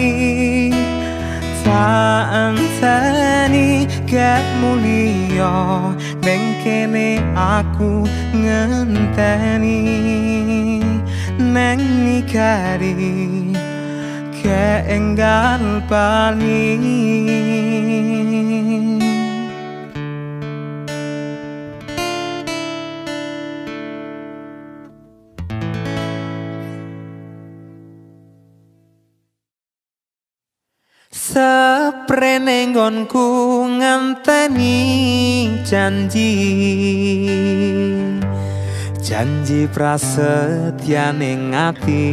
Tak 1.64 2.28
antani 2.36 3.88
gak 4.04 4.44
mulia 4.60 5.96
Neng 6.20 6.44
kene 6.60 7.16
aku 7.32 8.04
ngenteni. 8.36 9.80
Neng 11.40 11.80
nikari 12.04 12.92
keenggal 14.36 15.80
pali 15.88 17.55
Seprene 31.36 32.72
nggonku 32.72 33.28
nganteni 33.76 34.80
janji. 35.68 36.32
Janji 39.04 39.68
prasetyane 39.68 41.52
ngati. 41.52 42.08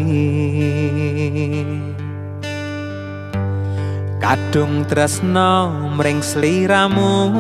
Kadung 4.19 4.83
tresno 4.91 5.71
mring 5.95 6.19
sliramu. 6.19 7.31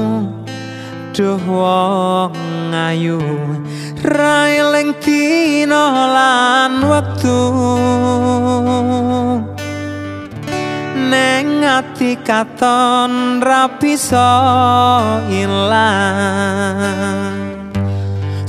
Duh 1.11 1.43
wong 1.51 2.71
ayu 2.71 3.19
railing 4.07 4.95
dina 5.03 5.83
lan 6.15 6.79
wektu 6.87 7.39
neng 11.13 11.61
ati 11.61 12.17
katon 12.17 13.37
rapi 13.37 13.93
so 13.93 14.33
ilang. 15.29 15.77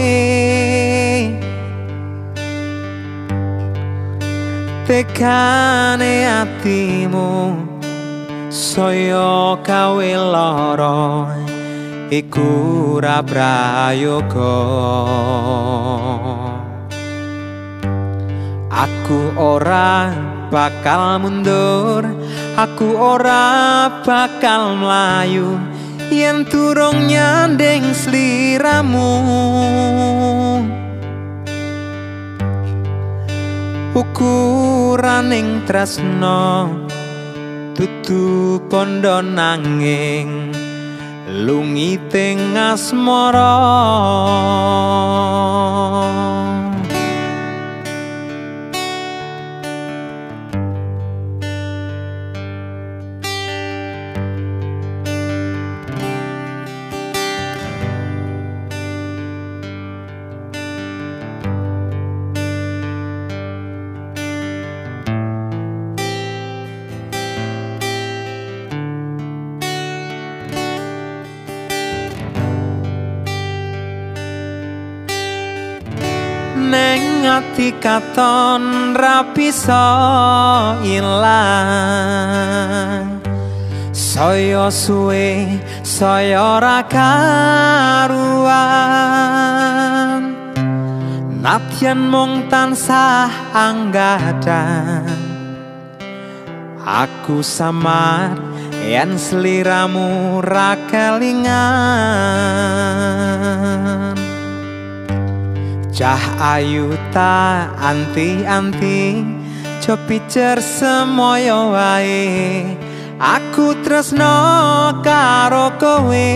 Tekane 4.83 6.27
atimu 6.27 7.55
saya 8.51 9.55
kawe 9.63 10.11
lara 10.11 11.31
iku 12.11 12.99
ra 12.99 13.23
prayoga 13.23 14.57
aku 18.79 19.35
ora 19.35 20.15
bakal 20.47 21.19
mundur 21.19 22.07
aku 22.55 22.95
ora 22.95 23.87
bakal 24.07 24.79
mlayu. 24.79 25.59
Yen 26.09 26.41
turung 26.49 27.05
nyandeng 27.05 27.93
sliramu. 27.93 29.11
Ukuraning 33.93 35.67
tresno 35.67 36.71
tutu 37.75 38.57
pondo 38.71 39.21
nanging 39.21 40.55
lungiting 41.29 42.57
asmara 42.57 43.59
ati 77.39 77.71
katon 77.79 78.91
rapi 78.97 79.47
so 79.47 79.73
ilang. 80.83 82.25
Saya 83.95 84.67
suwe 84.67 85.47
saya 85.85 86.59
ora 86.59 86.83
karuan. 86.83 87.09
Natyan 91.39 92.11
mung 92.11 92.51
tansah 92.51 93.31
anggadan. 93.55 95.07
Aku 96.83 97.39
samar 97.45 98.35
yen 98.83 99.15
sliramu 99.15 100.43
ra 100.43 100.75
kelingan 100.91 101.49
Cah 105.99 106.55
ayu 106.55 106.95
ta 107.11 107.75
anti-anti 107.75 109.19
Copicer 109.83 110.63
semoyo 110.63 111.75
wae. 111.75 112.63
Aku 113.19 113.75
tresno 113.83 114.95
karo 115.03 115.75
kowe. 115.75 116.31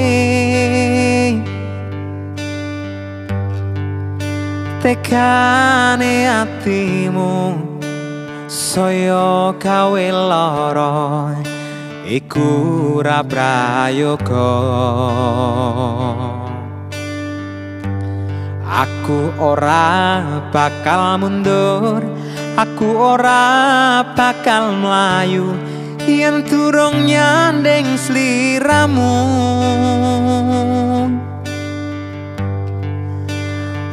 Tekane 4.83 6.27
atimu 6.27 7.55
Soyo 8.51 9.55
kawe 9.63 10.07
loro 10.11 11.31
Iku 12.03 12.99
rabrayoga 12.99 14.51
Aku 18.73 19.29
ora 19.37 20.25
bakal 20.49 21.21
mundur 21.21 22.01
Aku 22.57 22.89
ora 22.97 24.01
bakal 24.17 24.73
melayu 24.81 25.53
Yen 26.09 26.41
turung 26.43 27.05
nyandeng 27.05 27.95
sliramu. 27.95 29.13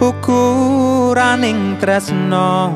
Ukuraning 0.01 1.77
tresno 1.77 2.73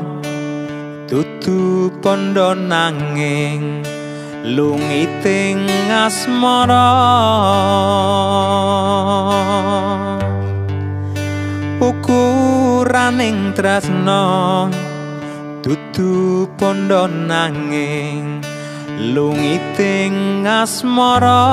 Tutu 1.09 1.89
pondo 2.05 2.53
nanging 2.53 3.81
Lungiting 4.45 5.89
asmara 5.89 6.93
ukuraning 12.95 13.51
tresno 13.51 14.71
dudu 15.59 16.47
pondo 16.55 17.11
nanging 17.11 18.39
lungiting 19.11 20.47
asmara 20.47 21.43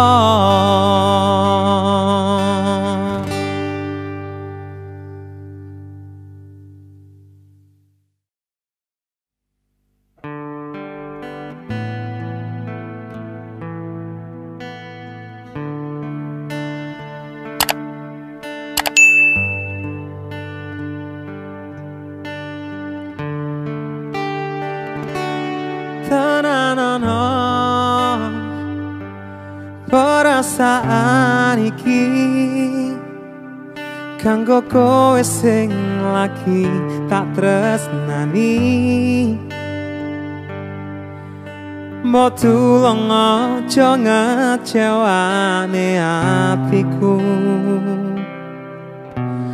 perasaan 30.42 31.54
iki. 31.62 32.02
Kanggo 34.18 34.58
kowe 34.66 35.22
sing 35.22 35.70
lagi 36.02 36.66
tak 37.06 37.30
tresnani. 37.38 38.58
Mau 42.02 42.26
tulung 42.34 43.06
aja 43.06 43.94
ngecewane 43.94 45.90
atiku. 46.02 47.22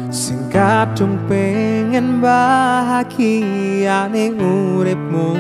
Sing 0.09 0.48
kadung 0.48 1.20
pengen 1.28 2.24
bahagia 2.24 4.09
ning 4.09 4.40
uripmu 4.40 5.36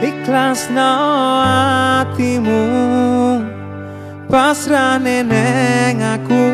Ikhlas 0.00 0.72
no 0.72 0.92
hatimu 1.44 2.64
Pasrane 4.30 5.26
neng 5.26 6.00
aku. 6.00 6.46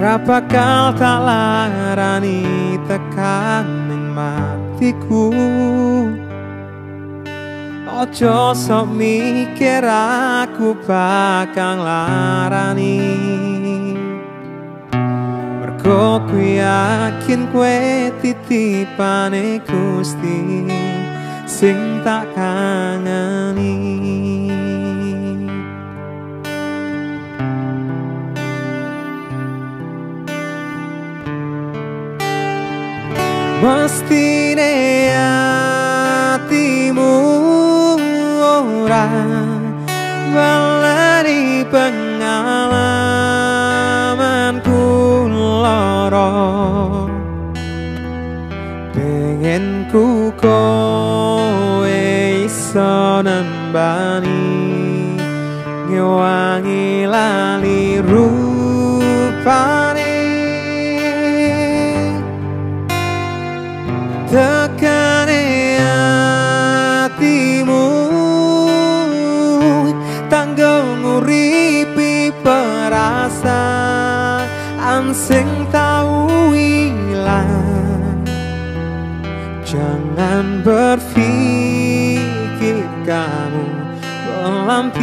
Ra 0.00 0.16
bakal 0.16 0.94
tak 0.94 1.20
larani 1.26 2.78
tekan 2.86 3.66
ning 3.90 4.14
matiku. 4.14 5.34
Ojo 7.84 8.54
sok 8.54 8.86
mikir 8.94 9.82
aku 9.84 10.78
bakal 10.86 11.82
larani. 11.82 13.02
Ku 15.86 16.42
yakin 16.42 17.46
kue 17.54 18.10
titipane 18.18 19.62
Gusti 19.62 20.66
sing 21.46 22.02
tak 22.02 22.26
kangeni. 22.34 23.74
Mestine 33.62 34.74
hatimu 35.16 37.14
ora 38.38 39.06
balani 40.34 41.64
pengalamanku 41.72 42.85
pengen 49.36 49.84
ku 49.92 50.32
kowe 50.40 52.08
iso 52.48 53.20
nembani 53.20 54.48
ngewangi 55.92 57.04
lali 57.04 58.00
rupane. 58.00 60.16
Tekane 64.32 65.44
hatimu 65.84 67.84
tanggung 70.32 71.04
nguripi 71.04 72.32
perasaan 72.40 73.84
sing 75.12 75.65
Jangan 80.16 80.64
berpikir 80.64 81.28
kamu 83.04 83.68
pelampiasan 84.24 84.96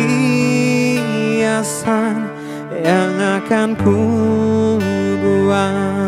yang 2.73 3.13
akan 3.21 3.77
ku 3.77 4.01
buang 5.21 6.02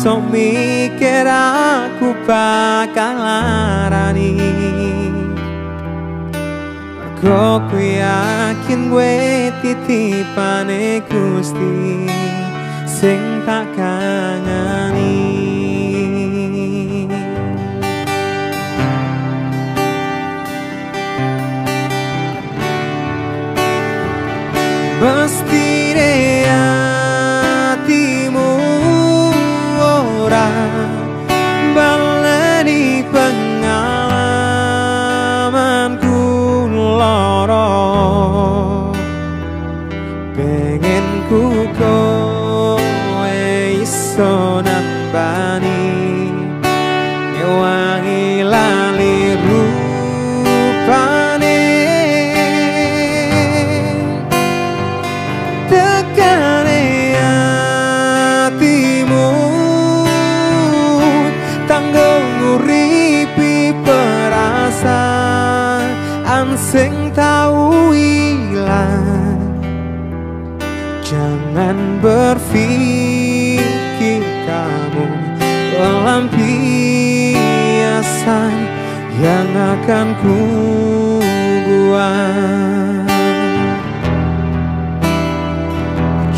sok 0.00 0.32
mikir 0.32 1.28
aku 1.28 2.16
bakal 2.24 3.20
larani 3.20 4.32
Mergo 6.96 7.60
ku 7.68 7.76
yakin 7.76 8.88
gue 8.88 9.52
titipane 9.60 11.04
Gusti 11.04 12.08
sing 12.88 13.44
tak 13.44 13.68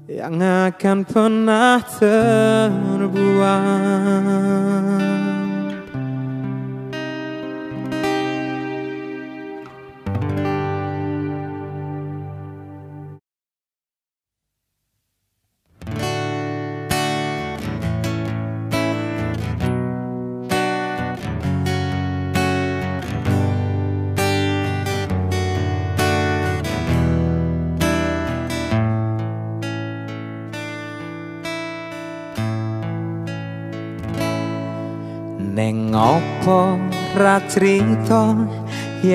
yang 0.09 0.37
akan 0.41 0.97
pernah 1.05 1.81
terbuang. 1.85 3.13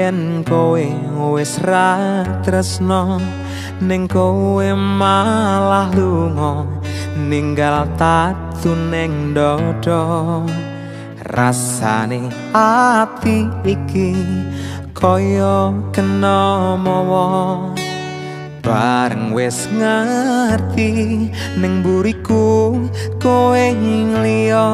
Yen 0.09 0.40
kowe 0.40 0.89
wis 1.36 1.60
ra 1.68 2.24
tresno 2.40 3.20
ning 3.89 4.09
kowe 4.09 4.68
malah 5.01 5.93
lunga 5.93 6.64
ninggal 7.28 7.85
tatu 8.01 8.72
ning 8.93 9.36
dodo 9.36 10.01
rasane 11.36 12.32
ati 12.56 13.44
iki 13.68 14.16
kaya 14.97 15.76
kena 15.93 16.72
mawa. 16.80 17.28
Bareng 18.64 19.36
wis 19.36 19.68
ngerti 19.76 21.28
ning 21.60 21.85
buriku 21.85 22.80
kowe 23.20 23.66
liya 24.24 24.68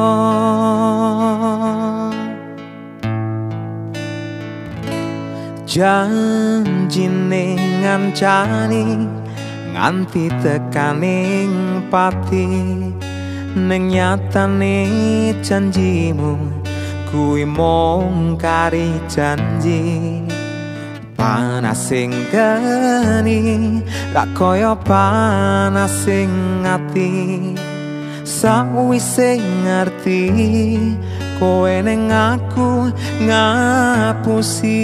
janjine 5.75 7.59
ngancani 7.83 8.95
nganti 9.75 10.31
tekaning 10.39 11.83
pati 11.91 12.47
ning 13.59 13.91
nyatane 13.91 14.77
janjimu 15.43 16.39
kuwi 17.11 17.43
mung 17.43 18.39
kari 18.39 18.87
janji. 19.11 20.23
Panas 21.19 21.91
sing 21.91 22.11
geni 22.31 23.83
ra 24.15 24.23
kaya 24.31 24.79
panas 24.79 25.91
sing 26.07 26.63
ati. 26.63 27.11
Sawise 28.23 29.43
ngerti 29.43 30.23
kowe 31.35 31.75
ning 31.83 32.11
aku 32.11 32.91
ngapusi. 33.23 34.83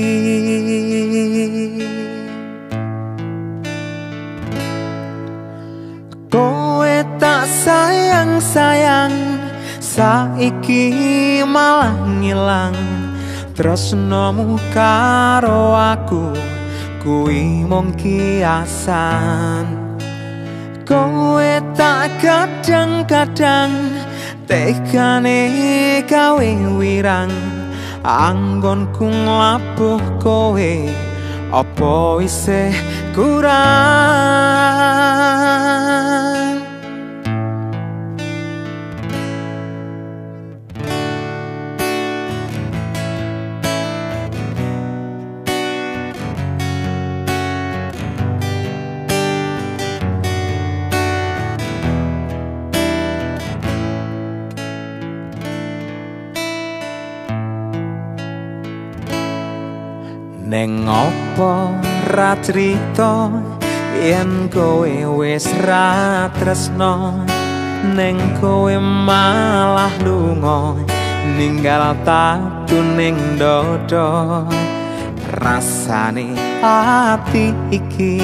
Kowe 6.31 6.95
tak 7.19 7.43
sayang 7.47 8.39
sayang 8.43 9.15
saiki 9.79 11.43
malah 11.43 11.95
ngilang. 12.19 12.75
Tresnomu 13.51 14.55
karo 14.71 15.75
aku 15.75 16.31
kuwi 17.03 17.67
mung 17.67 17.91
kiasan. 17.99 19.67
Kowe 20.87 21.51
tak 21.75 22.11
kadang-kadang 22.19 23.90
tekane 24.51 26.03
gawe 26.03 26.51
wirang 26.75 27.31
anggonku 28.03 29.07
nglabuh 29.07 30.03
kowe 30.19 30.73
apa 31.55 32.19
isih 32.19 32.75
kurang 33.15 34.11
Neng 60.61 60.85
opo 60.85 61.73
ra 62.13 62.37
crita? 62.37 63.33
Yen 63.97 64.45
kowe 64.53 64.93
wis 65.17 65.49
ra 65.65 66.29
tresno 66.37 67.25
Neng 67.97 68.21
kowe 68.37 68.69
malah 68.77 69.89
lunga 70.05 70.77
ninggal 71.33 71.97
tatu 72.05 72.77
ning 72.93 73.17
dodo 73.41 74.45
rasane 75.41 76.37
ati 76.61 77.57
iki 77.73 78.21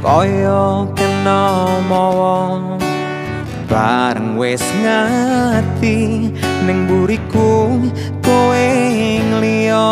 kaya 0.00 0.88
kena 0.96 1.44
mawa. 1.92 2.56
Bareng 3.68 4.40
wis 4.40 4.64
ngerti 4.80 6.32
ning 6.64 6.88
buriku 6.88 7.84
kowe 8.24 8.68
ngliya 9.28 9.88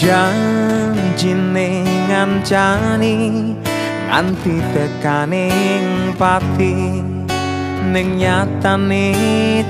janjine 0.00 1.84
ngancani 2.08 3.16
nganti 4.08 4.56
tekaning 4.72 6.16
pati 6.16 7.04
ning 7.92 8.16
nyatane 8.16 9.12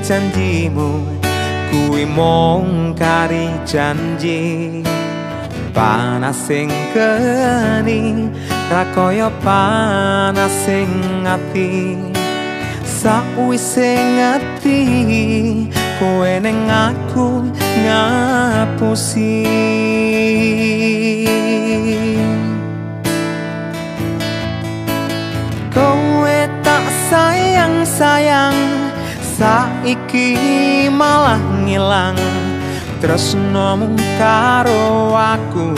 janjimu 0.06 1.02
kuwi 1.70 2.06
mung 2.06 2.94
kari 2.94 3.50
janji. 3.66 4.82
Panas 5.74 6.38
sing 6.46 6.70
keni 6.94 8.30
rakoyo 8.70 9.30
panas 9.42 10.54
sing 10.66 11.26
ati. 11.26 11.98
Sakwise 13.00 13.96
ngati 14.18 14.80
kowe 16.00 16.32
ning 16.40 16.64
aku 16.64 17.44
ngapusi. 17.84 19.44
Kowe 25.68 26.38
tak 26.64 26.84
sayang 27.12 27.84
sayang 27.84 28.56
saiki 29.20 30.88
malah 30.88 31.36
ngilang. 31.68 32.16
Tresnomu 33.04 33.92
karo 34.16 35.12
aku 35.12 35.76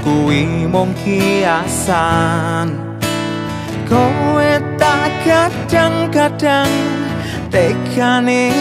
kuwi 0.00 0.64
mung 0.64 0.96
kiasan. 1.04 2.72
Kowe 3.84 4.50
tak 4.80 5.12
kadang-kadang 5.24 6.72
tekane 7.50 8.54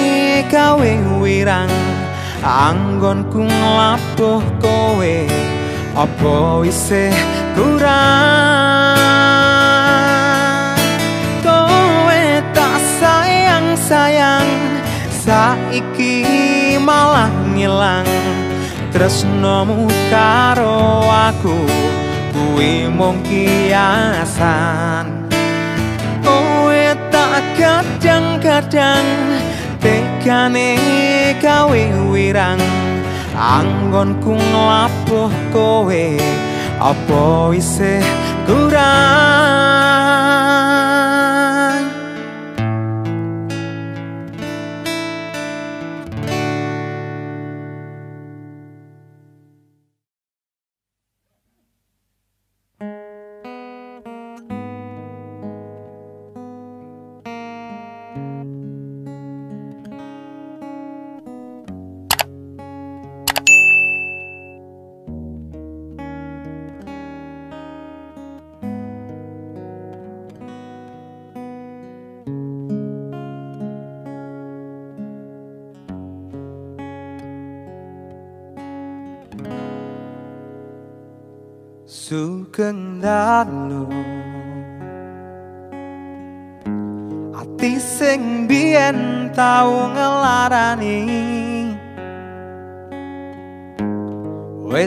gawe 0.50 0.94
wirang 1.22 1.70
anggonku 2.42 3.46
nglabuh 3.46 4.42
kowe 4.58 5.16
apa 5.94 6.66
isih 6.66 7.14
kurang? 7.54 8.98
Kowe 11.46 12.24
tak 12.54 12.82
sayang 12.98 13.78
sayang 13.78 14.50
saiki 15.14 16.26
malah 16.82 17.30
ngilang. 17.54 18.10
Tresnomu 18.90 19.86
karo 20.10 21.06
aku 21.06 21.54
kuwi 22.34 22.90
mung 22.90 23.22
kiasan 23.22 25.19
kadang-kadang 27.60 29.08
tekane 29.84 30.80
gawe 31.44 31.84
wirang 32.08 32.62
anggonku 33.36 34.32
nglabuh 34.32 35.32
kowe 35.52 36.06
apa 36.80 37.52
isih 37.52 38.00
kurang 38.48 39.39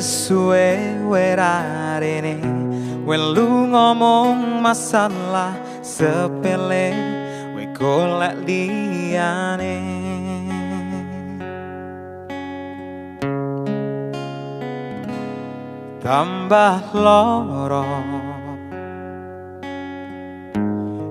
Suwe 0.02 0.98
werarene 1.06 2.42
Welu 3.06 3.70
ngomong 3.70 4.58
masalah 4.58 5.54
sepele 5.78 6.90
We 7.54 7.70
golek 7.70 8.42
liyane. 8.42 9.78
Tambah 16.02 16.90
loro 16.98 17.86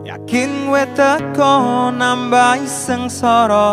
yakin 0.03 0.67
we 0.67 0.83
teko 0.99 1.95
nambah 1.95 2.67
sengsara 2.67 3.71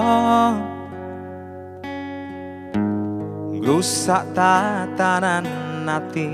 ngrusak 3.68 4.24
tatanan 4.32 5.44
ati 5.84 6.32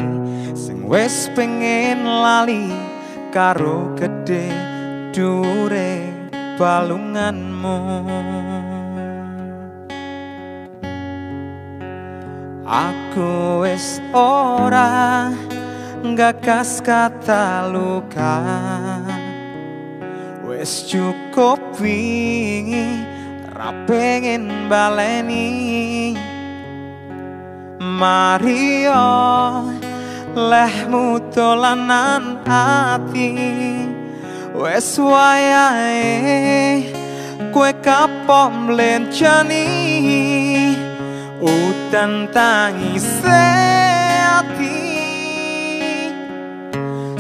sing 0.55 0.87
wis 0.87 1.27
pengen 1.35 2.07
lali 2.07 2.71
karo 3.35 3.91
gede 3.99 4.55
dure 5.11 6.15
balunganmu. 6.55 7.79
Aku 12.63 13.67
wis 13.67 13.99
ora 14.15 15.27
gagas 16.15 16.79
kata 16.87 17.67
luka. 17.67 18.39
Wis 20.47 20.87
cukup 20.87 21.59
wingi 21.83 23.03
ra 23.51 23.75
pengen 23.91 24.71
baleni 24.71 26.15
Mario 27.85 29.05
lehmu 30.33 31.21
dolanan 31.37 32.41
ati 32.49 33.37
Wes 34.57 34.97
wayahe 34.97 36.89
kue 37.53 37.77
kapok 37.85 38.49
mlencani 38.65 39.69
udan 41.45 42.33
tangis 42.33 43.21
ati. 43.29 44.81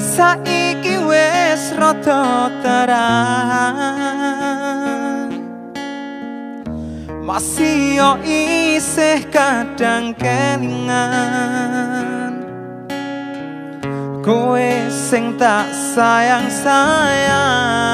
Saiki 0.01 0.97
wis 1.05 1.77
rada 1.77 2.49
terang 2.65 4.64
masih 7.25 7.97
yo 7.97 8.21
isih 8.21 9.25
kadang 9.33 10.13
kelingan. 10.13 11.65
Kowe 14.21 14.89
sing 14.89 15.37
tak 15.41 15.69
sayang 15.73 16.49
sayang 16.49 17.85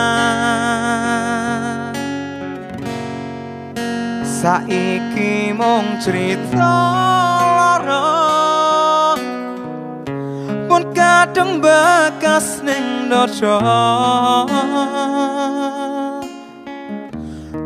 saiki 4.22 5.54
mung 5.54 5.98
cerita 6.02 6.74
lara. 7.58 8.10
Pun 10.70 10.82
kadang 10.94 11.58
bekas 11.62 12.62
ning 12.62 13.10
dojo 13.10 13.58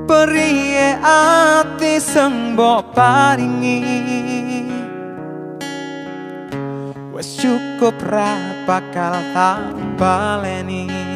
periye 0.05 1.01
ati 1.02 2.01
sing 2.01 2.55
mbok 2.55 2.93
paringi. 2.93 3.81
Wis 7.14 7.39
cukup 7.39 7.94
ra 8.10 8.35
bakal 8.66 9.14
tak 9.32 9.62
baleni 9.94 11.13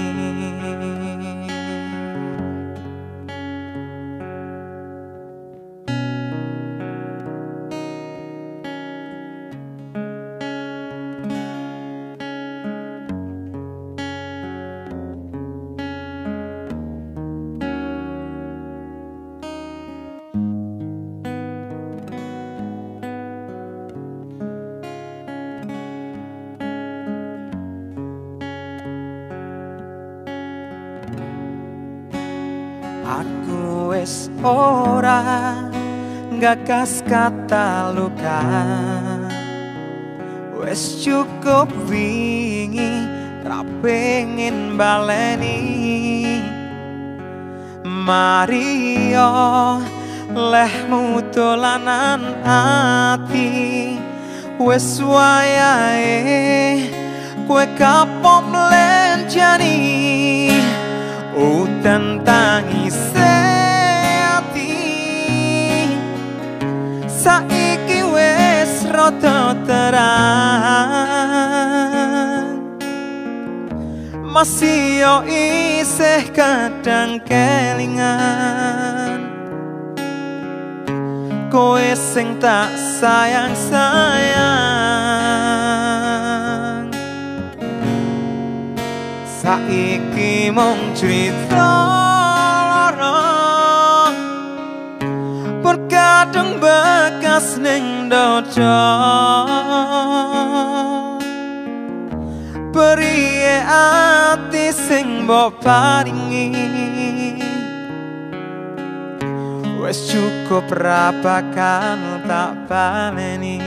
gagas 36.69 37.01
kata 37.09 37.97
luka. 37.97 38.45
Wes 40.61 41.01
cukup 41.01 41.73
wingi 41.89 43.09
ra 43.41 43.65
baleni. 44.77 45.65
Mario 47.89 49.33
lehmu 50.29 51.25
dolanan 51.33 52.37
ati. 52.45 53.97
Wes 54.61 55.01
wayahe 55.01 56.85
kue 57.49 57.65
kapom 57.81 58.53
lenjani 58.53 59.73
udan 61.33 62.21
tangis 62.29 63.08
masih 74.39 75.03
yo 75.03 75.27
isih 75.27 76.31
kadang 76.31 77.19
kelingan. 77.27 79.27
Kowe 81.51 81.91
sing 81.99 82.39
tak 82.39 82.71
sayang 83.01 83.57
sayang 83.57 84.37
saiki 89.27 90.55
mung 90.55 90.95
cerita 90.95 91.59
lara. 91.59 93.27
Berkadang 95.67 96.63
bekas 96.63 97.59
ning 97.59 98.07
Beri 102.75 103.47
ati 103.71 104.75
sing 104.75 105.23
mbok 105.23 105.63
paringi. 105.63 106.51
Wes 109.79 110.11
cukup 110.11 110.67
rapakan 110.75 112.27
tak 112.27 112.67
baleni. 112.67 113.63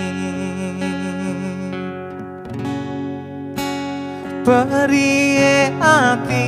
Beri 4.44 5.72
hati 5.80 6.48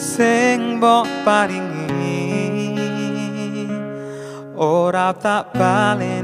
sing 0.00 0.80
mbok 0.80 1.04
paringi. 1.20 1.84
Ora 4.56 5.12
tak 5.12 5.52
baleni 5.52 6.23